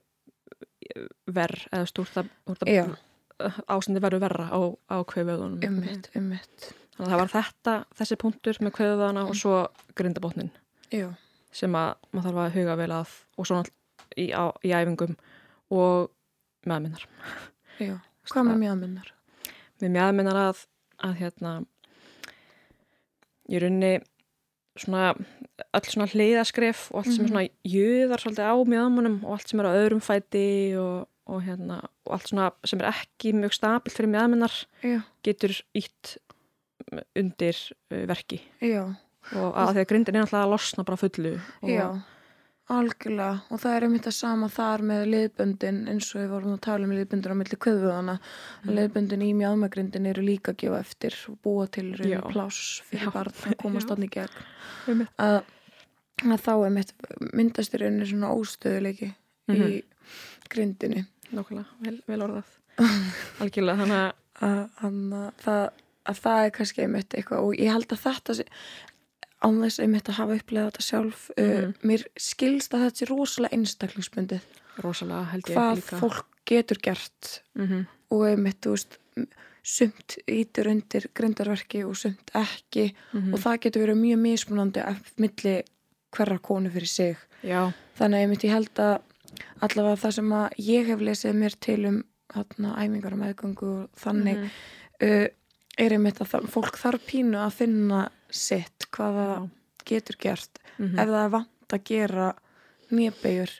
[1.34, 5.60] verð eða stúrt að, að ástandi verður verra á, á kveföðunum.
[5.66, 6.68] ummitt, ummitt.
[6.94, 9.54] Þannig að það var þetta, þessi punktur með kveföðuna og svo
[9.98, 10.52] grindabotnin
[10.94, 11.08] Já,
[11.54, 15.16] sem að maður þarf að huga vel að og svo náttúrulega í, á, í æfingum
[15.74, 16.10] og
[16.68, 17.06] meðminnar.
[17.82, 17.96] já.
[18.30, 19.08] Hvað með mjöðminnar?
[19.82, 20.60] Við meðminnar að,
[21.04, 21.54] að hérna
[23.50, 23.98] í rauninni
[24.80, 29.50] svona öll svona hliðaskref og allt sem er svona jöðar svolítið á mjöðmunum og allt
[29.50, 30.46] sem er á öðrum fæti
[30.80, 34.10] og, og hérna og allt svona sem er ekki mjög stabilt fyrir
[34.82, 36.16] Já, getur ítt
[37.16, 37.60] undir
[37.92, 38.40] uh, verki.
[38.62, 38.82] Já,
[39.38, 41.86] og að því að grindin er náttúrulega að losna bara fullu og, já.
[42.72, 46.62] Algjörlega, og það er einmitt að sama þar með liðböndin eins og við vorum að
[46.64, 48.70] tala um liðböndin á milli kviðvöðana mm.
[48.78, 53.34] liðböndin í mjöðmagrindin eru líka að gefa eftir og búa til reyni pláss fyrir barn
[53.34, 54.40] að komast þannig í gegn.
[54.88, 55.12] Einmitt.
[55.20, 55.36] að,
[56.24, 56.94] að þá er mitt
[57.36, 59.12] myndast í rauninni svona óstöðuleiki
[59.48, 59.68] Mhm.
[59.68, 59.82] í
[60.48, 61.04] grindinni.
[61.34, 62.52] Nákvæmlega, vel, vel orðað.
[63.44, 64.12] Algjörlega, þannig að
[64.44, 65.68] að,
[66.04, 67.48] að það er kannski einmitt eitthvað.
[67.48, 68.36] Og ég held að þetta
[69.44, 71.74] sé, án þess einmitt að hafa upplegað þetta sjálf uh, Mhm.
[71.84, 74.40] mér skilst að þetta sé rosalega einstaklingsbundið
[74.82, 78.98] rosalega held ég hvað líka fólk getur gert mm og einmitt, þú veist
[79.64, 83.32] sumt ítur undir grindarverki og sumt ekki Mhm.
[83.34, 85.62] og það getur verið mjög mismunandi af milli
[86.12, 89.00] hverra konu fyrir sig já, þannig að ég held að
[89.62, 92.04] allavega það sem að ég hef lesið mér til um
[92.34, 94.50] þarna æfingar og meðgöngu og þannig Mhm.
[95.02, 95.28] uh,
[95.78, 99.50] er einmitt að það, fólk þarf pínu að finna sitt hvað það Já.
[99.84, 100.98] getur gert Mhm.
[100.98, 102.28] ef það er vant að gera
[102.90, 103.52] nýjabegjur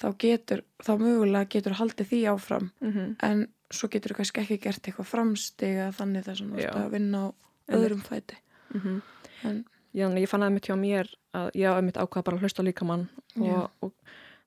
[0.00, 3.16] þá getur, þá mögulega getur haldið því áfram Mhm.
[3.22, 6.42] en svo getur þú kannski ekki gert eitthvað framstiga þannig þess
[6.74, 7.34] að vinna á
[7.74, 8.36] öðrum fæti
[8.74, 9.02] Mhm.
[9.44, 12.40] en Já, ég fann að mitt hjá mér að ég hafði mitt ákvað bara að
[12.42, 13.52] hlusta á líkamann Já.
[13.62, 13.92] og, og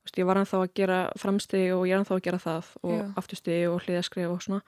[0.03, 2.91] veist, ég var ennþá að gera framstig og ég er ennþá að gera það og
[2.99, 3.13] Já.
[3.15, 4.61] afturstig og hliðaskrif og svona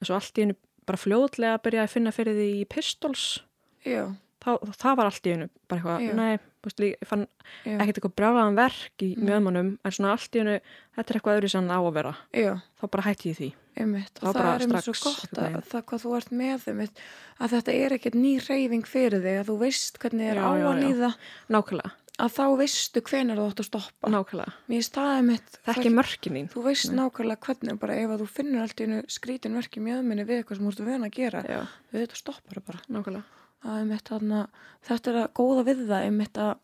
[0.00, 0.54] en svo allt í einu
[0.86, 3.40] bara fljóðlega að byrja að finna fyrir því í pistols
[3.84, 4.50] já, þá,
[4.82, 6.38] það var allt í einu bara eitthvað, nei,
[6.78, 7.26] líka- ég fann
[7.64, 9.24] já, ekkert eitthvað brjálaðan verk í Nei.
[9.28, 10.56] mjöðmannum en svona allt í einu,
[10.96, 12.14] þetta er eitthvað öðru sem á að vera.
[12.34, 12.52] Já.
[12.80, 13.50] Þá bara hætti ég því.
[13.72, 15.62] Einmitt, Það og það er einmitt svo gott að veginn.
[15.72, 16.98] það hvað þú ert með einmitt,
[17.40, 20.50] að þetta er ekkert ný reyfing fyrir þig að þú veist hvernig þér Já, á
[20.52, 21.10] að líða.
[21.48, 24.10] Nákvæmlega, að þá veistu hvenar þú átt að stoppa.
[24.12, 24.52] Nákvæmlega.
[24.68, 24.84] Mér
[25.16, 26.50] er mitt það er ekki mörkin þín.
[26.52, 26.96] Þú veist Nei.
[27.00, 30.66] nákvæmlega hvernig bara ef að þú finnur allt í skrítin verki mjöðminni við eitthvað sem
[30.68, 31.62] þú ert vön að gera Já,
[31.94, 32.80] við þetta stoppar það bara.
[32.92, 33.24] Nákvæmlega
[33.64, 34.46] að einmitt, þarna,
[34.86, 36.54] þetta er að góða við það einmitt að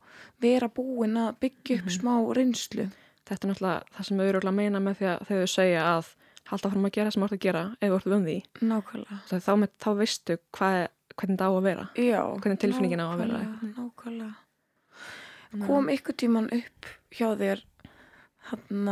[0.42, 1.96] vera búin að byggja upp Mhm.
[1.98, 2.88] smá reynslu
[3.28, 6.14] þetta er náttúrulega það sem við erum að meina með því að þau segja að
[6.48, 9.40] halda fram að gera sem þú ert að gera ef þú ert um því nákvæmlega
[9.46, 13.18] þá, með, þá veistu hvað, hvernig það á að vera Já, Hvernig tilfinningin á að
[13.18, 13.38] vera.
[13.38, 15.66] nákvæmlega, nákvæmlega.
[15.66, 17.62] kom ykkur tíman upp hjá þér
[18.48, 18.88] hann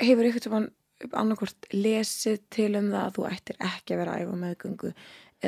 [0.00, 0.70] hefur ykkur tíman
[1.12, 4.92] annarkvort lesið til um það að þú ættir ekki að vera að æfa meðgöngu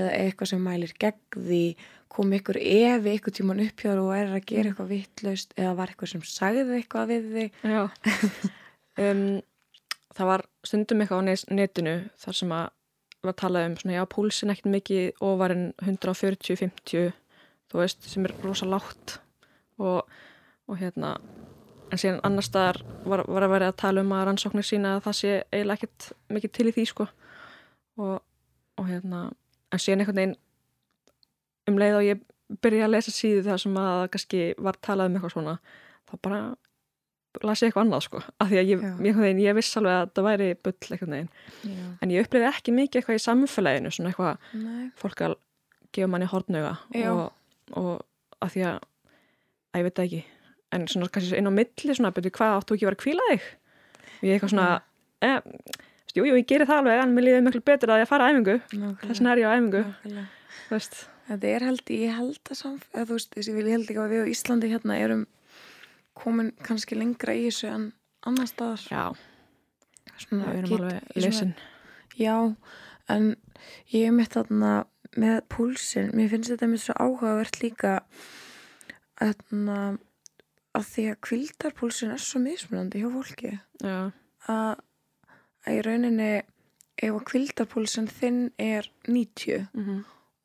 [0.01, 1.63] eða eitthvað sem mælir gegn því
[2.11, 5.77] kom ykkur efi ykkur tíman upp hjá þér og er að gera eitthvað vittlaust eða
[5.79, 7.87] var eitthvað sem sagði eitthvað við Já.
[9.01, 9.39] Um,
[10.11, 12.67] Það var stundum eitthvað á netinu þar sem að
[13.21, 17.11] var að tala um svona, já, púlsin ekkert mikið ofar en 140-50
[17.71, 19.19] þú veist, sem er rosa lágt
[19.81, 20.09] og,
[20.67, 21.19] og hérna
[21.91, 25.05] en síðan annar staðar var, var að vera að tala um að rannsóknir sína að
[25.09, 27.07] það sé eiginlega ekkert mikið til í því sko.
[28.01, 28.17] Og,
[28.81, 29.23] og hérna
[29.71, 30.37] en síðan einhvern veginn
[31.71, 32.25] um leið og ég
[32.65, 35.57] byrja að lesa síðu það sem að kannski var talað um eitthvað svona
[36.11, 36.41] þá bara
[37.47, 38.23] las ég eitthvað annað sko.
[38.43, 39.21] Af því að ég, Já.
[39.39, 41.29] ég, viss alveg að það væri bull eitthvað neginn
[41.63, 45.37] Já, en ég upplifði ekki mikið eitthvað í samfélaginu svona eitthvað nei, fólk að
[45.95, 47.11] gefa manni hortnauga Já.
[47.13, 47.27] og,
[47.79, 47.93] og
[48.43, 48.81] að því að
[49.71, 50.21] að ég veit ekki
[50.73, 53.29] en svona kannski inn á milli svona betur hvað áttu ekki að vera að kvíla
[53.31, 53.47] þig?
[54.21, 54.69] Og ég eitthvað svona
[55.23, 55.41] eh,
[56.15, 58.31] jú, jú, ég geri það alveg en mér líður miklu betur að ég fara á
[58.31, 58.57] æfingu.
[58.71, 59.83] Þess vegna er ég á æfingu.
[60.05, 63.75] þú veist, Þetta er held, ég held að samf, eða þú veist, þessi vil ég
[63.77, 65.21] held ekki að við á Íslandi hérna erum
[66.19, 67.85] komin kannski lengra í þessu en
[68.27, 68.83] annar staðar.
[68.91, 69.05] já,
[70.19, 71.53] Svona, við erum get- alveg lesin
[72.19, 72.35] Já,
[73.15, 73.37] en
[73.95, 74.73] ég er mitt þarna
[75.17, 78.01] með púlsin, mér finnst þetta mitt svo áhugavert líka
[79.21, 79.79] þarna
[80.75, 83.53] að því að kvildarpúlsin er svo mismunandi hjá fólki.
[83.83, 84.11] Já,
[84.49, 84.81] að,
[85.67, 86.31] að í rauninni
[87.01, 90.01] ef að kvildarpúlsin þinn er 90 mm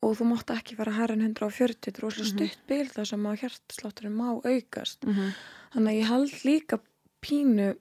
[0.06, 2.48] og þú mátt ekki fara hærra en 140 þetta er rosalega Mhm.
[2.50, 5.00] stutt bil þar sem að hjartslátturinn má aukast.
[5.04, 5.32] -hmm.
[5.72, 6.78] þannig að ég held líka
[7.22, 7.76] pínu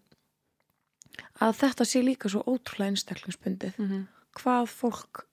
[1.42, 3.74] að þetta sé líka svo ótrúlega einstaklingsbundið.
[3.78, 5.26] Mm hvað fólk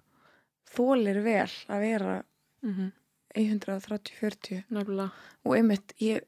[0.74, 2.24] þólir vel að vera
[2.62, 2.92] -hmm.
[3.34, 5.10] 130-40 nefnilega.
[5.44, 6.22] Og einmitt ég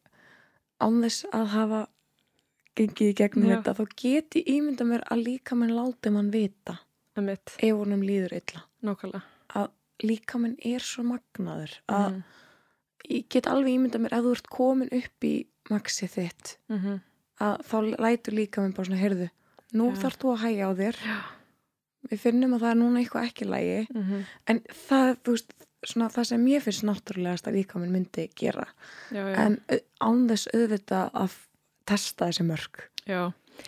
[0.80, 1.80] án þess að hafa
[2.76, 3.56] gengið í gegnum Já.
[3.62, 6.78] þetta þá get ég ímynda mér að líka mann láti mann vita
[7.16, 9.22] ef honum líður illa nákvæmlega
[9.54, 9.68] að
[10.02, 12.22] líka mann er svo magnaður að Mhm.
[13.10, 17.00] ég get alveg ímynda mér að þú ert komin upp í maxið þitt Mhm.
[17.40, 19.30] að þá lætur líka mér bara svona heyrðu,
[19.72, 19.96] nú Já.
[20.02, 21.20] þarf þú að hægja á þér Já.
[22.10, 24.24] við finnum að það er núna eitthvað ekki lægi Mhm.
[24.48, 25.52] en það, þú veist,
[25.90, 28.66] svona það sem mér finnst náttúrulegast að líka minn myndi gera.
[29.14, 29.58] Já, já, en
[30.00, 31.38] án þess auðvitað að
[31.88, 33.20] testa þessi mörg já,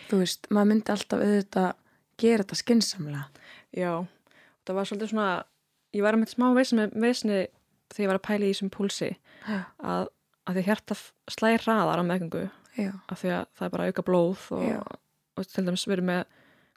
[0.08, 1.70] þú veist, maður myndi alltaf auðvitað
[2.20, 3.24] gera þetta skinsamlega
[3.76, 3.92] já.
[4.66, 5.30] Það var svolítið svona
[5.96, 7.40] ég var með smá veisni, veisni
[7.92, 9.10] þegar ég var að pæla í þessum púlsi
[9.46, 10.08] að,
[10.46, 10.98] að því hjarta
[11.36, 14.96] slæðir hraðar á meðgöngu já, af því að það er bara auka blóð og,
[15.36, 16.24] og til dæmis verið með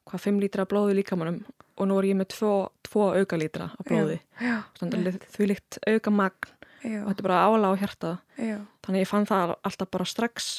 [0.09, 1.41] hvað 5 lítra blóði líkamannum
[1.79, 4.19] og nú er ég með 2 auka lítra af blóði.
[4.41, 8.97] Að því líkt auka magn já, og þetta er bara ála á hjarta já, þannig
[8.97, 10.49] að ég fann það alltaf bara strax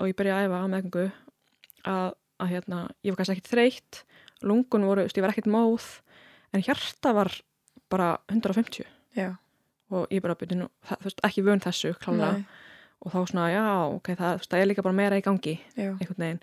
[0.00, 1.04] og ég byrjaði að æfa á meðgöngu
[1.92, 2.08] að,
[2.42, 4.02] að hérna, ég var kannski ekkit þreytt
[4.42, 5.86] lungun voru, ég var ekkit móð
[6.52, 7.32] en hjarta var
[7.92, 8.84] bara 150
[9.16, 9.30] já,
[9.92, 12.40] og ég bara byrja nú, það, þú veist, ekki vön þessu klálega.
[12.40, 12.68] Nei,
[13.02, 13.64] og þá svona, já,
[13.96, 16.42] ok, það, það er líka bara meira í gangi einhvern veginn,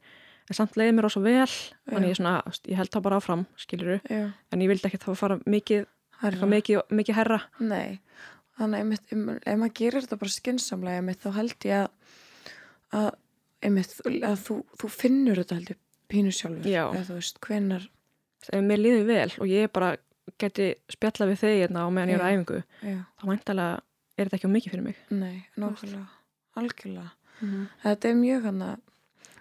[0.50, 1.48] en samt leiði mér ósvo vel
[1.90, 2.34] þannig ég svona,
[2.66, 5.86] ég held það bara áfram skiluru, en ég vildi ekki þá fara mikið,
[6.24, 8.00] herra, mikið, mikið herra nei,
[8.60, 12.18] þannig ef maður gerir þetta bara skinsamlega einmitt, þá held ég að,
[13.00, 13.10] að
[13.70, 16.84] einmitt, að þú, þú finnur þetta heldur pínu sjálfur, Já.
[16.90, 17.90] eða þú veist, hvenar,
[18.50, 19.94] ef mér líður vel og ég bara
[20.40, 23.70] geti spjalla við þig hérna á meðan ég er á æfingu já, þá væntalega
[24.20, 24.98] er þetta ekki á mikið fyrir mig.
[25.16, 26.06] Nei, nákvæmlega,
[26.60, 27.12] algjörlega.
[27.40, 28.70] mm Þetta er mjög hana,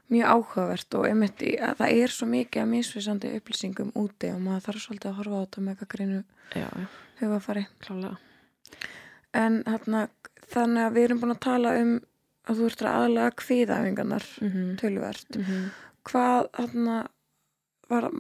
[0.09, 4.41] mjög áhugavert og einmitt í, að það er svo mikið að misvísandi upplýsingum úti og
[4.41, 6.23] maður þarf svolítið að horfa á þetta með eitthvað greinu
[7.21, 7.67] hugafari.
[9.35, 10.09] En hana,
[10.49, 11.93] þannig að við erum búin að tala um
[12.49, 14.77] að þú ert að aðlega kviðæfingarnar mm -hmm.
[14.81, 15.39] tölvert.
[16.09, 16.99] Hvað, hana,
[17.89, 18.11] var,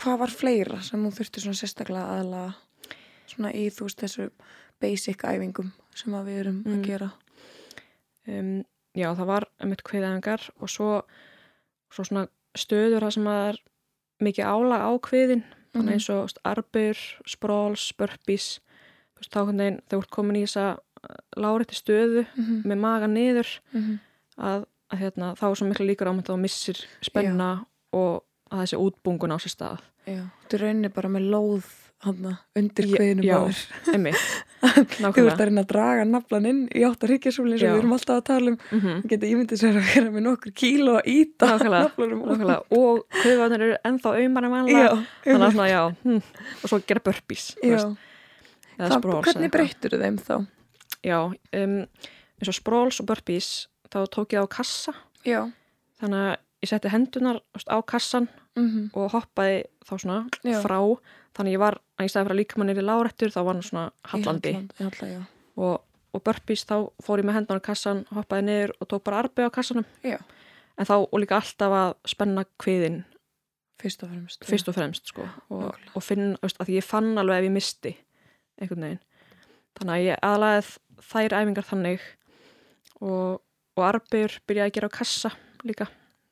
[0.00, 2.54] hvað var fleira sem þú þurfti svona sérstaklega aðlega
[3.26, 4.30] svona í þú veist þessu
[4.80, 6.82] basic æfingum sem að við erum að Mm.
[6.82, 7.10] gera?
[8.28, 11.02] um, Já, það var einmitt kviðæfingar og svo,
[11.92, 12.26] svo svona
[12.58, 13.58] stöður það sem er
[14.22, 15.88] mikið álag á kviðin Mhm.
[15.88, 17.92] eins og arbur, spróls,
[19.16, 20.78] veist, þá hvernig þegar þú ert komin í þessa
[21.36, 22.66] lárétti stöðu Mm -hmm.
[22.68, 23.98] með maga niður Mm
[24.38, 28.60] að, að hérna, þá er svo miklu líkur á að þú missir spenna og að
[28.62, 31.64] þessi útbungun á sér stað Já, þú reynir bara með lóð
[32.04, 33.36] hana, undir Já, kviðinu já.
[33.92, 34.16] einmitt,
[34.62, 37.72] Þú ert að reyna að draga naflan inn í átt að ríkjasúli eins og Já.
[37.72, 38.58] við erum alltaf að tala um.
[38.70, 42.22] mm Það geta ímyndið sér að vera með nokkur kíló að íta naflanum.
[42.78, 44.92] og kviðvarnir eru ennþá auðmar en vanlega
[45.26, 46.22] þannig að svona, já, hm,
[46.62, 47.04] og svo gera
[48.72, 50.36] Það, spróls hvernig breyttur þeim þá?
[51.02, 51.74] Já, um,
[52.40, 53.50] eins og spróls og burpees
[53.92, 54.94] þá tók ég á kassa
[55.26, 55.44] Já.
[56.00, 60.60] þannig að ég setti hendunar á kassan Mm og hoppaði þá svona Já.
[60.60, 60.76] frá
[61.36, 63.64] þannig ég var, að ég stæði að líka mann er í lárættur þá var hann
[63.66, 65.20] svona hallandi Halla, já.
[65.56, 65.78] og,
[66.12, 69.46] og burpees þá fór ég með hendunar á kassan hoppaði niður og tók bara arbi
[69.48, 70.18] á kassanum Já.
[70.76, 73.00] en þá og líka alltaf að spenna kviðin
[73.82, 74.44] Fyrst og fremst.
[74.46, 77.94] fyrst og fremst sko og, og finn, veist, að ég fann alveg ef ég misti
[78.60, 79.00] einhvern veginn
[79.78, 80.68] þannig að ég aðlaðið
[81.08, 82.04] þær æfingar þannig
[83.02, 83.40] og,
[83.74, 85.32] og arbjör byrjaði að gera á kassa
[85.66, 85.88] líka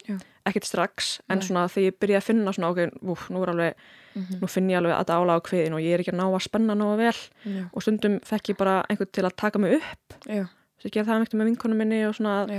[0.06, 0.14] Já.
[0.50, 1.46] Ekkert strax en Nei.
[1.46, 4.70] svona þegar ég byrjaði að finna svona ok, úf, nú, er alveg, Mm nú finn
[4.70, 6.74] ég alveg að þetta ála á kviðin og ég er ekki að ná að spenna
[6.74, 7.18] nógu vel.
[7.46, 7.62] Já.
[7.72, 10.16] og stundum fekk ég bara einhvern til að taka mig upp.
[10.26, 10.44] Já.
[10.50, 12.50] að ég gerði það meitt með vinkonum minni og svona að,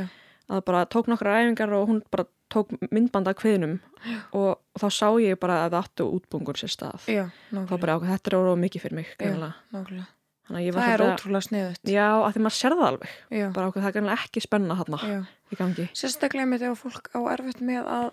[0.48, 3.80] að bara tók nokkra æfingar og hún bara tók myndbanda af kviðinum
[4.32, 7.04] og, og þá sá ég bara að það áttu útbungur sér stað.
[7.52, 9.14] Þá bara ákveð, þetta er orðið mikið fyrir mig
[10.50, 11.82] Það er ótrúlega sniðut.
[11.88, 13.46] já, að því maður sér það alveg Já.
[13.56, 15.20] bara ákveð, það er ekki spenna Já.
[15.52, 18.08] í gangi Sérstaklega með þegar fólk á erfitt með að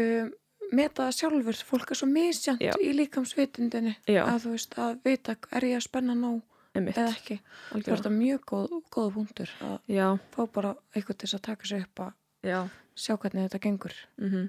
[0.00, 0.32] um,
[0.74, 1.60] meta sjálfur.
[1.68, 2.72] Fólk er svo misjant Já.
[2.80, 6.42] í líkamsvitundinni að þú veist að vita er ég að spenna nóg
[6.74, 7.40] einmitt eða ekki.
[7.70, 11.70] Það er mjög góð, góða punktur að já, fá bara eitthvað til þess að taka
[11.70, 12.60] sig upp að já
[12.94, 13.96] sjá hvernig þetta gengur.
[14.20, 14.44] mm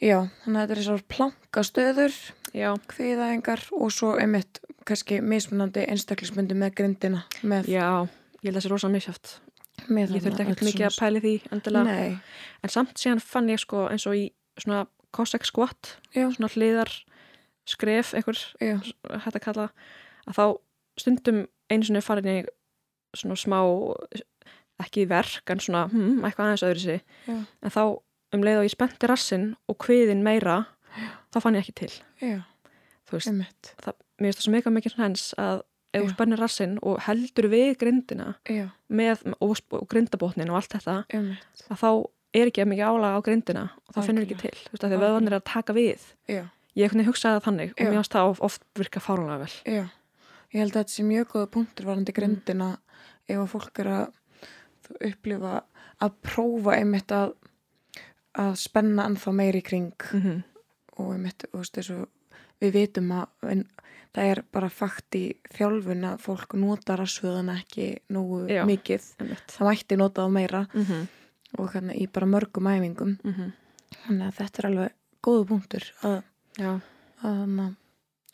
[0.00, 2.14] Já, þannig að þetta er þessar plankastöður,
[2.56, 7.24] já, kviðæðingar og svo einmitt kannski mismunandi einstaklismundi með grindina.
[7.42, 7.86] Með, já,
[8.40, 9.38] ég held að það sé rosa misjátt
[9.88, 11.34] ég þurfti ekkert mikið að pæli því
[12.62, 14.24] en samt síðan fann ég sko eins og í
[14.60, 16.90] svona Cossack squat já, svona hliðar
[17.68, 19.68] skref einhver hægt að kalla
[20.26, 20.44] að þá
[21.00, 22.36] stundum einu sinni farin í
[23.16, 23.58] svona smá
[24.80, 27.82] ekki verk en svona hm, eitthvað aðeins öðru sig já, en þá
[28.36, 30.62] um leið og ég spennti rassinn og kviðin meira
[31.32, 31.90] þá fann ég ekki til.
[32.20, 32.38] Já,
[33.10, 33.28] veist,
[33.84, 35.62] það, mér finnst það svo mikið mikið hens að
[35.92, 38.34] ef þú spennir rassinn og heldur við grindina
[38.88, 41.88] með, og, og grindabotnin og allt þetta einmitt, að þá
[42.38, 45.06] er ekki mikið álag á grindina og það finnur ekki til, þú veist, að Algjörlega.
[45.08, 46.04] vöðvanir er að taka við.
[46.30, 46.44] Já,
[46.78, 47.88] ég hugsaði það þannig og Já.
[47.88, 49.56] mér finnst það of- oft virka fáránlega vel.
[49.66, 49.84] Já.
[50.50, 52.70] Ég held að þetta sé mjög góða punktur varandi grindina
[53.28, 54.06] ef að fólk er að
[55.10, 55.62] upplifa
[56.02, 57.34] að prófa einmitt að
[58.40, 59.92] að spenna ennþá meiri kring.
[60.12, 60.42] Mm -hmm.
[61.00, 62.04] Og einmitt, veist, þessu
[62.60, 63.64] við vitum að en,
[64.14, 68.64] það er bara fakt í þjálfun að fólk nota rassvöðuna ekki nógu Já.
[68.68, 69.06] mikið
[69.50, 71.06] það mætti nota það meira mm -hmm.
[71.58, 73.16] og hérna í bara mörgum æfingum
[74.04, 76.22] þannig að þetta er alveg góðu punktur að,
[76.58, 76.72] Já,
[77.22, 77.74] að, að,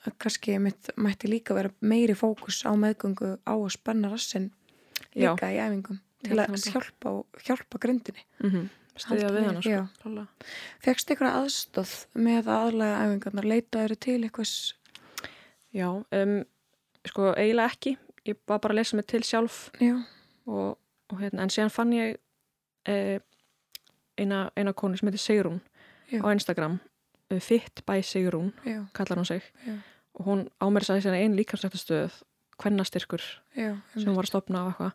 [0.06, 4.50] að kannski mitt, mætti líka vera meiri fókus á meðgöngu á að spenna rassin
[5.14, 5.32] Já.
[5.32, 8.68] líka í æfingum til að hjálpa, hjálpa grindinni mm -hmm.
[9.02, 10.24] Stiðja við hana sko.
[10.84, 11.94] Fekst ykkur aðstóð
[12.26, 13.48] með aðlega æfingarnar?
[13.52, 14.56] Leitaður til einhvers?
[15.76, 16.36] Já, um,
[17.06, 17.96] sko eiginlega ekki.
[18.26, 19.94] Ég var bara að lesa mig til sjálf já,
[20.50, 20.78] og,
[21.12, 22.16] og hérna, en síðan fann ég
[22.90, 23.20] eh,
[24.18, 25.60] eina, eina konu sem heitir Sigrún
[26.10, 26.22] Já.
[26.22, 26.80] á Instagram.
[27.30, 29.46] Eh, Fit by Sigrún, já, kallar hún sig.
[29.66, 29.76] Já.
[30.16, 32.22] og hún ámer sæði sína einn líkansrættastöð
[32.56, 33.20] hvennastyrkur
[33.52, 34.92] já, sem hún var að stopna á eitthvað.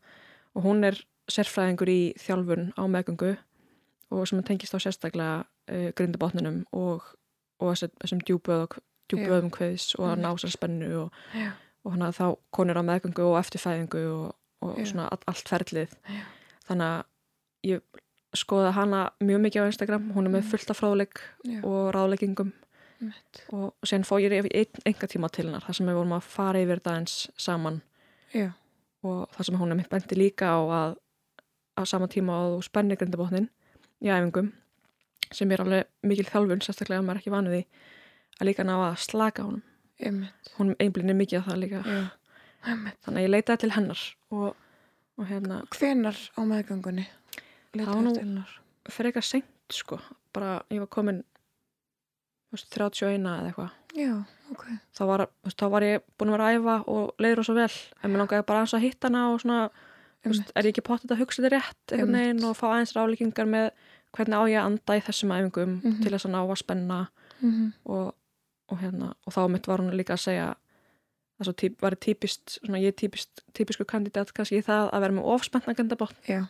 [0.58, 0.98] Og hún er
[1.30, 3.36] sérfræðingur í þjálfun á meðgöngu
[4.12, 7.04] og sem tengist á sérstaklega uh, grindabotninum og,
[7.60, 8.78] og þessum djúböð
[9.12, 11.18] djúböðum kveðs og að ná sér spennu og,
[11.84, 15.96] og hann að þá konur á meðgöngu og eftirfæðingu og, og svona all, allt ferlið.
[16.08, 16.24] Já.
[16.70, 17.04] þannig að
[17.68, 17.82] ég
[18.38, 20.50] skoða hana mjög mikið á Instagram hún er með Mhm.
[20.52, 21.20] fullt af fráleik
[21.68, 22.52] og ráðleggingum.
[23.02, 26.22] Mitt, og síðan fór ég einn enga tíma til hennar þar sem við vorum að
[26.30, 27.82] fara yfir eins saman.
[28.34, 28.52] Já,
[29.04, 30.96] og þar sem hún er mitt bendi líka á að
[31.76, 33.50] á sama tíma að þú spennir grindabotnin
[34.02, 34.52] í æfingum
[35.32, 37.62] sem er alveg mikil þjálfun sérstaklega ef maður er ekki vanið því
[38.42, 39.62] að líka ná að slaka honum.
[40.02, 41.82] Mitt, hún einblinni mikið á það líka.
[41.86, 42.98] Já, mitt.
[43.06, 44.02] þannig að ég leitaði til hennar
[44.34, 44.56] og,
[45.18, 46.42] og hérna Hvenar á
[47.78, 48.50] Leitaðu nú- til hennar.
[48.90, 50.00] fyrir eitthvað seint sko.
[50.34, 51.24] Bara ég var komin
[52.52, 53.72] veist, 31 eða eitthvað.
[53.96, 54.12] Já,
[54.52, 54.66] ok.
[54.98, 55.02] þá
[55.56, 57.72] þá var ég búin að vera að æfa og leiður og svo vel.
[58.04, 59.70] En mér langaði bara aðeins að hitta hana og svona
[60.30, 63.48] veist, er ég ekki pottið að hugsa þetta rétt einhvern veginn og fá aðeins ráleikingar
[63.50, 63.72] með
[64.14, 66.02] hvernig á ég að anda í þessum æfingum Mhm.
[66.04, 67.08] til þess að ná að spenna
[67.42, 68.14] Mm og,
[68.70, 70.56] og hérna og þá mitt var hún líka að segja
[71.40, 75.14] það svo típ, var típist, svona ég típist típisku kandidat kannski í það að vera
[75.14, 76.46] með ofspenna grindabotn Já,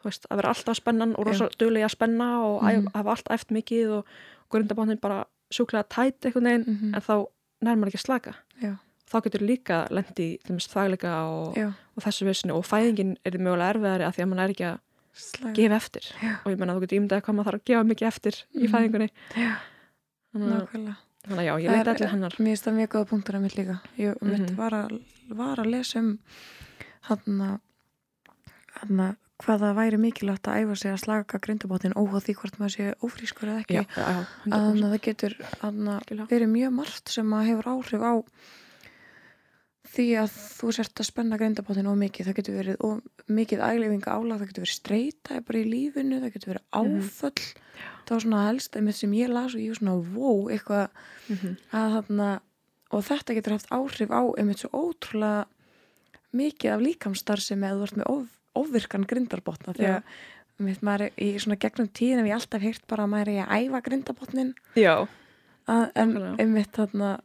[0.00, 1.28] þú veist, að vera alltaf spennan og Já.
[1.28, 2.92] rosa duglega að spenna og mm Mhm.
[2.94, 4.06] hafa alltaf eftir mikið og
[4.50, 6.94] grundabotnin bara sjúklega tætt einhvern veginn Mhm.
[6.94, 7.26] en þá
[7.62, 12.64] nærmar ekki að slaka já, þá getur líka lendi þagleika og, og þessu vissinu og
[12.68, 14.78] fæðingin er mögulega erfiðari að því að mann er ekki að
[15.18, 15.54] Slag.
[15.56, 16.32] gefa eftir Já.
[16.44, 18.62] og ég menna að þú getur ímyndað hvað maður þarf að gefa mikið eftir í
[18.62, 18.72] Mhm.
[18.74, 19.52] fæðingunni Já,
[20.32, 20.96] þannig að- nákvæmlega.
[21.28, 23.56] þannig að já, ég leita allir hennar Mér finnst það mjög góða punktur að mitt
[23.58, 23.80] líka.
[23.98, 24.56] Ég mitt Mhm.
[24.56, 26.18] var, að, var að lesa um
[27.08, 32.56] hann að hvað það væri mikilvægt að æfa sig að slaka grindabóttin óháð því hvort
[32.58, 33.74] maður sé ófrískur eða ekki.
[33.74, 34.82] já, að 100%.
[34.82, 36.28] það getur að Algjörlega.
[36.32, 38.14] verið mjög margt sem að hefur áhrif á
[39.88, 44.12] því að þú sért að spenna grindabóttin of mikið, það getur verið of mikið æglifinga
[44.14, 47.00] álag, það getur verið streyta bara í lífinu, það getur verið Mhm.
[47.02, 47.54] áföll.
[48.06, 50.88] Það var svona helst einmitt sem ég las og ég var svona wow, eitthvað
[51.28, 51.56] Mhm.
[51.72, 52.40] að þarna
[52.90, 55.46] og þetta getur haft áhrif á einmitt svo ótrúlega
[56.34, 60.02] mikið af líkamstar sem eða þú ert með of, ofvirkan grindarbotna því að
[60.60, 63.34] einmitt, maður er í svona gegnum tíðin hef ég alltaf heyrt bara að maður er
[63.34, 63.82] í að æfa
[65.68, 67.20] að, en einmitt þarna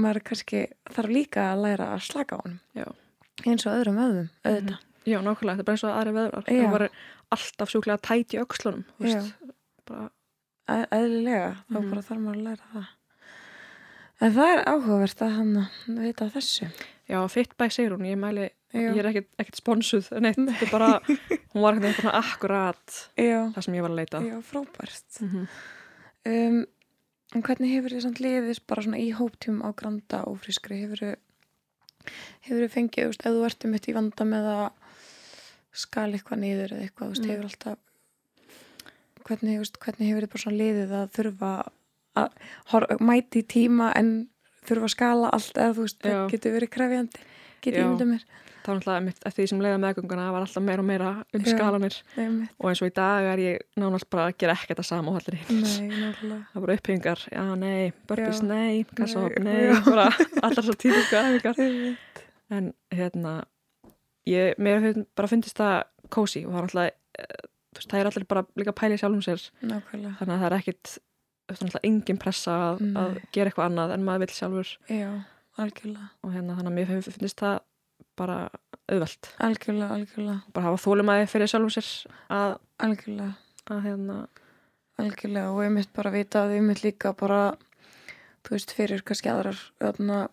[0.00, 0.60] maður er kannski
[0.96, 2.42] þarf líka að læra að slaka á
[2.74, 2.86] Já.
[3.46, 4.82] eins og öðrum öðum auðvitað.
[5.04, 6.84] Já, nákvæmlega, þetta er bara eins og aðri veðrar það var
[7.34, 8.38] alltaf sjúklega tætt í
[9.04, 9.34] veist,
[9.84, 10.10] bara,
[10.68, 11.90] eðlilega, þá Mhm.
[11.90, 12.86] bara þarf maður að læra það.
[14.20, 15.68] En það er áhugavert að hann
[16.00, 16.68] vita þessu.
[17.08, 20.70] Já, Fit by Sigrun, ég mæli já, ég er ekkert, ekkert sponsuð neitt, þetta er
[20.70, 21.00] bara,
[21.52, 25.20] hún var eitthvað svona akkurat já, það sem ég var að leita já frábært.
[25.20, 25.46] Mm -hmm.
[26.32, 26.66] um,
[27.34, 31.04] en hvernig hefur þið samt liðið bara svona í hóptjum á granda og frískri hefur
[31.04, 34.66] þið fengið, þú veist, ef þú ert um eitt í vanda með að
[35.84, 37.30] skal eitthvað niður eða eitthvað, veist, Mm.
[37.32, 37.78] hefur alltaf
[39.24, 41.52] hvernig, veist, hvernig hefur þið bara svona liðið að þurfa
[42.14, 44.10] að mæti tíma en
[44.68, 46.28] þurfa að skala allt eða þú veist, það Já.
[46.34, 47.24] getur verið krefjandi
[47.64, 47.88] getur Já.
[48.64, 51.44] Það var náttúrulega mitt eftir því sem leiða meðgönguna var alltaf meira og meira um
[51.44, 51.50] Já.
[51.52, 51.96] skalanir.
[52.16, 55.12] Nei, og eins og í dag er ég nánast bara að gera ekkert að sama
[55.14, 55.64] og allir hinn
[56.54, 57.92] það voru upphengar, já nei,
[58.40, 58.48] Já.
[58.48, 59.80] nei kassahop Nei, já.
[59.84, 60.06] bara
[60.42, 61.96] allar svo típisku æfingar.
[62.54, 63.34] En hérna
[64.28, 66.92] ég, mér hefur bara fundist það kósi og það er alltaf
[67.74, 69.44] veist, það er allir bara líka í sjálfum sér.
[69.64, 70.94] Nákvæmlega, þannig að það er ekkit
[71.50, 74.70] er alltaf engin pressa að, að gera eitthvað annað en maður vill sjálfur.
[74.88, 75.10] Já,
[76.24, 77.58] og hérna þannig að mér hefur fundist það
[78.18, 78.38] bara
[78.84, 79.30] auðvelt.
[79.42, 81.90] Algjörlega, algjörlega, bara hafa þólumæði fyrir sjálfum sér
[82.32, 83.34] að, algjörlega.
[83.70, 84.22] að hérna
[84.94, 87.56] Algjörlega og ég mitt bara vita að ég mitt líka bara
[88.46, 90.28] þú veist fyrir kannski aðrar öðna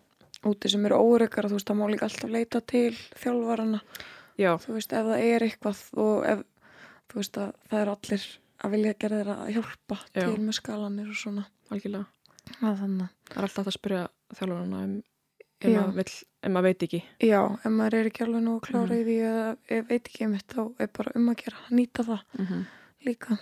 [0.46, 3.80] úti sem eru óreikar þú veist það má líka alltaf leita til þjálfarana
[4.38, 6.44] já, þú veist ef það er eitthvað og ef
[7.10, 8.28] þú veist að það er allir
[8.62, 10.22] að vilja gera þeirra að hjálpa Já.
[10.22, 11.46] til með skalanir og svona.
[11.72, 12.06] Algjörlega.
[12.60, 13.16] Að þannig.
[13.28, 14.04] Það er alltaf að spyrja
[14.36, 14.94] þjálfurana um
[15.64, 18.86] ef maður, vill, ef maður veit ekki Já, ef maður er ekki alveg nú klára
[18.88, 19.00] Mhm.
[19.00, 22.02] í því eða ef veit ekki um þetta þá er bara um að gera, nýta
[22.04, 22.64] það mm -hmm.
[23.06, 23.38] líka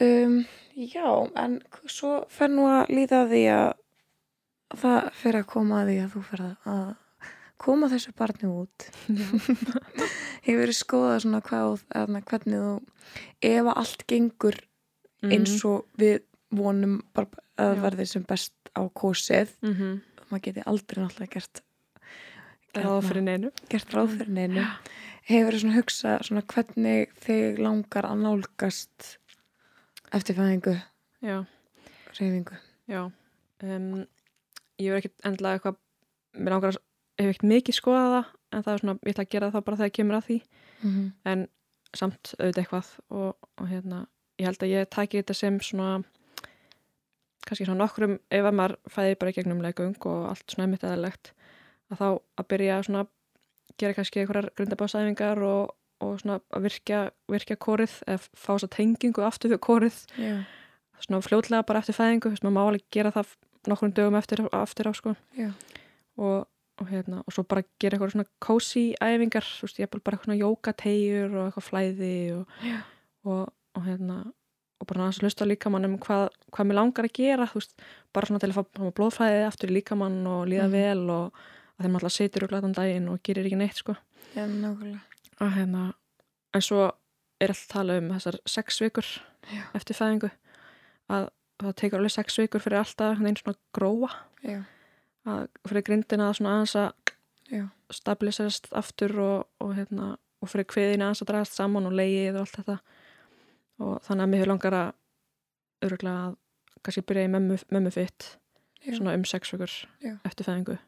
[0.00, 0.44] um,
[0.76, 3.72] Já, en svo fer nú að líða að því að
[4.80, 6.94] það fer að koma að því að þú fer að
[7.64, 8.88] koma þessu barni út
[10.44, 12.72] Hefur verið skoðað svona hvað, eða, hvernig þú
[13.40, 14.58] ef að allt gengur
[15.24, 16.18] eins og við
[16.54, 17.82] vonum bara að Mhm.
[17.84, 20.00] Verði sem best á kosið mm -hmm.
[20.30, 21.62] Maður geti aldrei náttúrulega gert
[22.74, 23.50] ráð fyrir neinu.
[23.70, 24.64] gert ráð fyrir neinu.
[25.24, 29.12] Hefur verið svona hugsa svona hvernig þig langar að nálgast
[30.14, 30.74] eftirfæðingu,
[31.24, 31.38] já,
[32.18, 32.58] reyfingu
[32.90, 33.00] já.
[33.64, 34.04] Um,
[34.78, 35.78] ég hef ekkert endlega eitthvað
[36.36, 36.80] mér langar að,
[37.20, 39.80] hef ekkert mikið skoðað það en það er svona, ég ætla að gera það bara
[39.80, 40.38] þegar kemur að því.
[40.84, 41.04] Mhm.
[41.24, 41.46] en
[41.94, 44.00] samt auðvitað eitthvað og, og hérna,
[44.40, 45.88] ég held að ég tæki þetta sem svona
[47.44, 50.86] kannski svona nokkrum, ef að maður fæði bara í gegnum leikum og allt svona einmitt
[50.86, 51.32] eðalegt
[51.92, 52.08] að þá
[52.40, 53.06] að byrja svona
[53.80, 55.74] gera kannski einhverjar grundabásæfingar og,
[56.04, 60.34] og svona að virkja, virkja kórið eða fá þess að tengingu aftur fyrir kórið Já,
[61.02, 63.36] svona fljótlega bara eftir fæðingu, þess að maður má alveg gera það
[63.70, 65.14] nokkrum dögum eftir, eftir á sko.
[65.38, 65.50] Já,
[66.20, 66.46] og,
[66.80, 70.16] og hérna og svo bara gera eitthvað svona cozy æfingar þú veist, ég er bara
[70.16, 72.56] eitthvað svona jókategjur og eitthvað flæði og,
[73.24, 74.18] og, og hérna
[74.80, 77.74] og bara að hlusta líkamann um hvað, hvað mér langar að gera veist,
[78.12, 80.72] bara svona til að fá blóðflæði aftur í líkamann og líða Mhm.
[80.72, 81.32] vel og
[81.78, 83.96] að þeim alltaf situr og glætan daginn og gerir ekki neitt sko.
[84.34, 85.00] Já, nákvæmlega.
[85.40, 85.94] Hérna,
[86.54, 86.92] en svo
[87.40, 89.04] er alltaf tala um þessar sex vikur
[89.50, 89.62] Já.
[89.74, 90.30] eftir fæðingu
[91.10, 91.28] að
[91.62, 94.10] það tekur alveg sex vikur fyrir alltaf einn svona gróa.
[95.26, 96.92] Að fyrir grindina að svona aðeins að
[97.50, 102.34] já, stabiliserast aftur og, og, hérna, og fyrir kviðina aðeins að dragast saman og leið
[102.34, 102.78] og allt þetta
[103.82, 104.92] og þannig að mér hefur langar að
[105.88, 106.38] öruglega að
[106.84, 108.30] kannski byrja í mömmu, mömmu fitt
[108.84, 108.94] já.
[108.96, 110.16] svona um sex vikur Já.
[110.24, 110.78] eftir fæðingu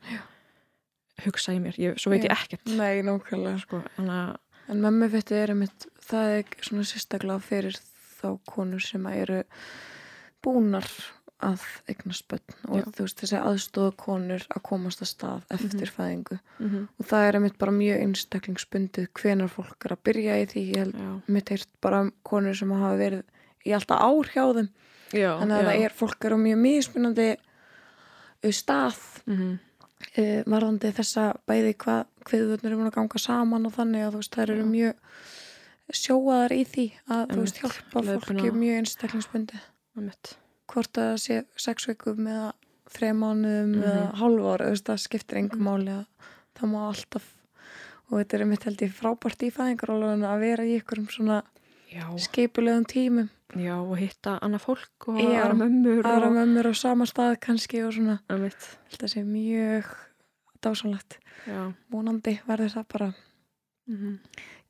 [1.24, 2.28] hugsa í mér, ég, svo veit Já.
[2.28, 7.76] ég ekkert Nei, nákvæmlega sko, að En mömmufitti er einmitt, það er svona sérstaklega fyrir
[8.18, 9.44] þá konur sem eru
[10.42, 10.88] búnar
[11.44, 12.86] að eignast börn og Já.
[12.96, 16.38] þú veist þessi aðstóða konur að komast að stað eftir fæðingu.
[16.58, 16.86] Mm -hmm.
[16.98, 20.62] og það er einmitt bara mjög einstaklingsbundið hvenar fólk er að byrja í því.
[20.72, 23.22] Ég held já, mitt heirt bara konur sem hafa verið
[23.66, 24.68] í alltaf ár hjá þeim.
[25.12, 27.36] Já, þannig að það er fólk er á mjög mismunandi
[28.44, 29.58] uh, stað mm
[30.18, 34.22] uh, varðandi þessa bæði hvað kviðvöldnir eru búin að ganga saman og þannig að þú
[34.22, 40.36] veist þær eru mjög sjóaðar í því að þú veist hjálpa fólki mjög einstaklingsbundi -hmm.
[40.72, 42.52] Hvort að það sé sex vikum eða
[42.90, 43.82] þrei mánuðum Mhm.
[43.82, 45.66] eða hálfár þú veist það skiptir engum Mhm.
[45.68, 46.06] máli að
[46.56, 47.24] það má alltaf
[48.10, 51.42] og þetta er mitt held ég frábært í fæðingaráluginu að vera í ykkurum svona
[52.18, 53.28] skeipulegum tímum.
[53.56, 57.38] Já, og hitta annað fólk og Já, aðra mömmur aðra og mömmur á sama stað
[57.40, 58.18] kannski og svona.
[58.28, 58.50] Að
[59.08, 59.84] sé mjög
[60.62, 63.14] dásanlegt já, vonandi verður það bara
[63.88, 64.18] mm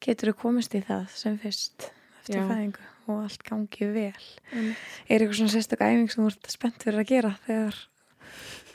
[0.00, 1.90] getur þú komist í það sem fyrst
[2.20, 2.48] eftir Já.
[2.48, 4.28] fæðingu og allt gangi vel.
[4.52, 4.86] Einmitt.
[5.08, 7.80] er eitthvað svona sérstök æfing sem þú ert spennt fyrir að gera þegar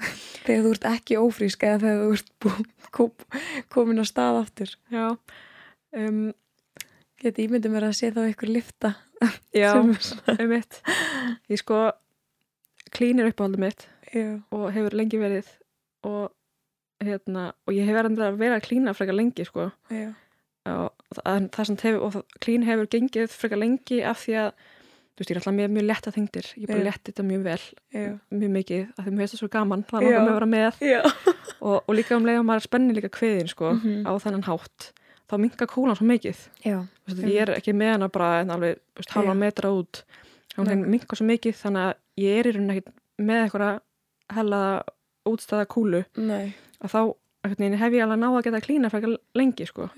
[0.45, 2.53] þegar þú ert ekki ófrísk eða þegar þú ert bú,
[2.95, 3.39] kom,
[3.73, 4.75] komin á stað aftur?
[4.93, 5.07] Já.
[5.91, 6.21] Um,
[7.21, 8.95] geti ímyndið mér að sé þá ykkur lifta
[9.61, 10.81] já, svona, einmitt.
[11.51, 11.89] Ég sko
[12.91, 15.49] klínir uppáhaldum mitt já, og hefur lengi verið
[16.07, 16.31] og
[17.01, 19.69] hérna, og ég hef verið að vera að klína frekar lengi sko.
[19.93, 20.11] Já,
[20.69, 24.51] og það, sem hefur, klín hefur gengið frekar lengi af því að
[25.11, 26.85] þú veist, ég er alltaf mjög, mjög letta þingdir ég bara Já.
[26.87, 30.05] letti þetta mjög vel já, mjög mikið, af því mér finnst það svo gaman það
[30.07, 30.79] er náttúrulega með að vera með.
[31.61, 33.99] Og, og líka um leið og maður er spenni líka kviðin sko, Mhm.
[34.09, 34.87] á þennan hátt
[35.29, 36.39] þá minka kúlan svo mikið.
[36.65, 40.01] Veist, ég er ekki með hana bara en alveg veist, halva metra út.
[40.57, 41.93] Minka svo mikið þannig að
[42.23, 43.79] ég er í rauninni ekkert með eitthvað
[44.35, 44.61] hella
[45.29, 46.01] útstæða kúlu.
[46.17, 46.99] Nei, að þá
[47.45, 49.89] hef ég alveg náða að geta klína frekar lengi sko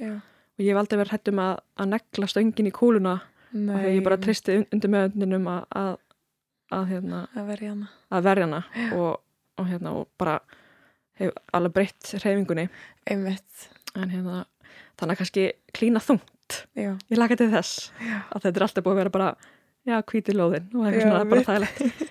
[0.54, 3.20] og ég hef aldrei verið hættum að, að negla stöngin í kúluna.
[3.54, 5.94] Nei að ég bara tristi un- undir meðundinum að, að,
[6.74, 7.90] að, hérna, að vera í hana.
[8.10, 8.62] að verja hana.
[8.98, 9.12] Og,
[9.58, 10.40] og, hérna, og bara
[11.22, 12.68] hef alveg breytt hreyfingunni.
[13.10, 14.46] Einmitt, en hérna
[14.98, 15.44] þannig að kannski
[15.74, 16.64] klína þungt.
[16.78, 18.18] Já, ég laka til þess Já.
[18.30, 19.30] að þetta er alltaf búið að vera bara
[19.88, 22.10] já, hvíti lóðin og eitthvað svona bara þægilegt.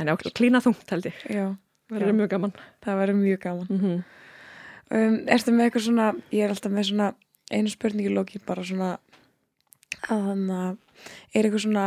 [0.00, 1.18] En já, klína þungt held ég.
[1.28, 1.44] Já.
[1.90, 2.16] Verður Já.
[2.20, 2.52] mjög gaman.
[2.84, 3.66] Það verður mjög gaman.
[3.70, 3.98] Mm -hmm.
[4.96, 7.08] um, Ertu með eitthvað svona, ég er alltaf með svona
[7.50, 8.92] einu spurningi lóki bara svona
[10.08, 10.76] að þannig að
[11.34, 11.86] er eitthvað svona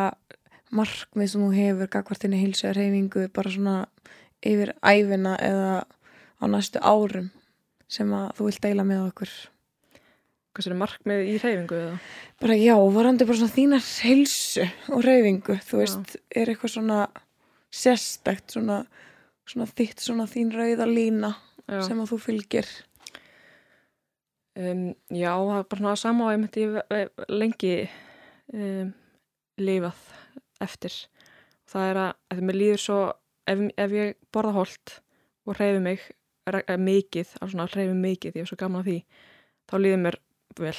[0.73, 3.75] markmið sem þú hefur gagvartinni heilsu eða reyfingu bara svona
[4.43, 5.73] yfir æfina eða
[6.41, 7.31] á næstu árum
[7.87, 9.33] sem að þú vilt deila með okkur
[10.53, 11.99] hvað sér markmið í hreyfingu eða?
[12.43, 15.81] bara já, varandi bara svona þínar heilsu og reyfingu, þú Já.
[15.81, 16.99] veist er eitthvað svona
[17.73, 18.83] sérstækt svona,
[19.49, 21.33] svona þitt svona þín rauða lína
[21.65, 21.81] Já.
[21.87, 22.69] sem að þú fylgir
[24.53, 26.65] Um, já, það er bara svona sama og ég myndi
[27.33, 27.71] lengi
[28.53, 28.91] um,
[29.57, 30.03] lifað
[30.61, 30.97] eftir.
[31.69, 32.99] Það er að, að mér líður svo,
[33.49, 34.93] ef, ef ég borða holt
[35.47, 36.03] og hreyfi mig
[36.51, 38.97] eh, mikið, á svona hreyfi mikið, ég er svo gaman að því,
[39.71, 40.19] þá líður mér
[40.59, 40.77] vel.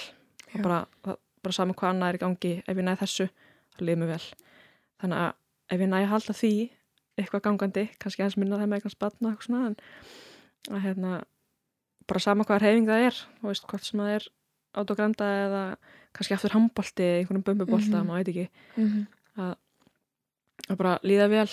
[0.53, 0.61] Já.
[0.61, 3.29] Bara, það, bara saman hvað annað er í gangi, ef ég næði þessu,
[3.75, 4.25] þá líður mér vel.
[5.03, 5.31] Þannig að
[5.75, 6.55] ef ég næði að halda því
[7.19, 11.17] eitthvað gangandi, kannski aðeins minna þeim eitthvað spanna, eitthvað svona, en að hérna,
[12.07, 14.29] bara sama hvað reyfing það er þú veist, hvort sem það er
[14.75, 15.77] autogranda eða
[16.15, 18.07] kannski aftur handbolti einhvern bumbubolta, Mhm.
[18.07, 19.55] maður veit ekki mm -hmm.
[20.71, 21.47] að bara líða vel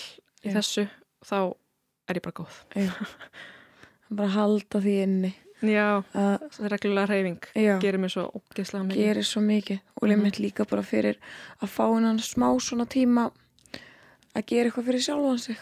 [0.43, 0.53] í Já.
[0.57, 0.87] þessu
[1.25, 1.53] þá
[2.09, 2.55] er ég bara góð.
[2.75, 2.91] Já.
[4.17, 7.41] bara halda því inni Já, að það er reglulega hreyfing.
[7.55, 8.95] já, Gerir mér svo ógeðslega mikið.
[8.97, 10.09] gerir svo mikið og Mhm.
[10.09, 11.15] limit líka bara fyrir
[11.61, 13.31] að fá hennan smá svona tíma
[14.35, 15.57] að gera eitthvað fyrir sjálfan sig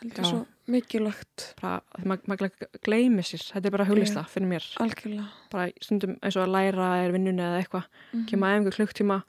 [0.00, 0.30] heldur Já.
[0.30, 2.54] svo mikilvægt Bara, maður mað
[2.86, 3.42] gleymi sér.
[3.50, 4.66] Þetta er bara huglista fyrir mér.
[4.82, 7.90] algjörlega Bara stundum eins og að læra er vinnunni eða eitthvað.
[8.12, 8.24] Mhm.
[8.30, 9.20] Kema að æfingu klukktíma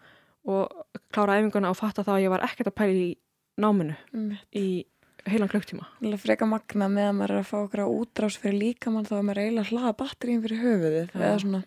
[0.52, 3.12] og klára æfinguna og fatta það að ég var ekkert að pæla í
[3.62, 4.48] náminu Einmitt.
[4.56, 4.86] í
[5.30, 5.86] heilan klukktíma.
[6.02, 9.28] Alveg freka magna meðan maður er að fá okkur á útrás fyrir líkamann þá er
[9.28, 11.62] maður eiginlega að hlaða batterín fyrir höfuðið eða svona,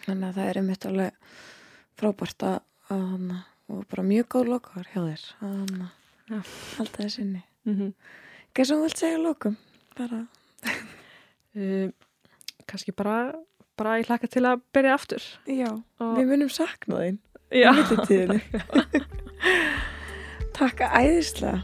[0.00, 1.12] þannig að það er einmitt alveg
[2.00, 2.58] frábært að,
[2.88, 3.34] að
[3.70, 5.88] og bara mjög góð lokar hjá þér að hana,
[6.30, 6.40] Já.
[6.78, 7.92] halda þess inni Mm -hmm.
[8.54, 9.56] Hvað sem þú vilt segja að lokum?
[9.98, 10.20] Bara,
[11.56, 11.88] uh,
[12.70, 13.16] kannski bara,
[13.78, 15.22] bara ég hlakka til að byrja aftur.
[15.46, 15.70] já,
[16.00, 17.18] Og, við munum sakna þín
[17.50, 17.70] já.
[20.60, 21.60] Takk æðislega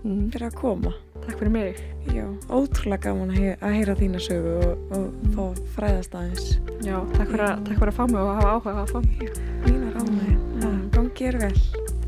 [0.00, 0.90] Mm, fyrir að koma
[1.26, 1.80] takk fyrir mig.
[2.08, 5.42] Já, ótrúlega gaman að heyra, að heyra þína sögu og, og fá
[5.74, 6.46] fræðast aðeins
[6.80, 9.36] Já, takk fyrir, að, takk fyrir að fá mig og hafa áhuga að fá mig.
[9.68, 10.80] Mínar ánægir, Mm.
[10.96, 11.60] gangi er vel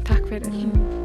[0.09, 0.57] Takk fyrir.
[0.57, 1.01] Mm.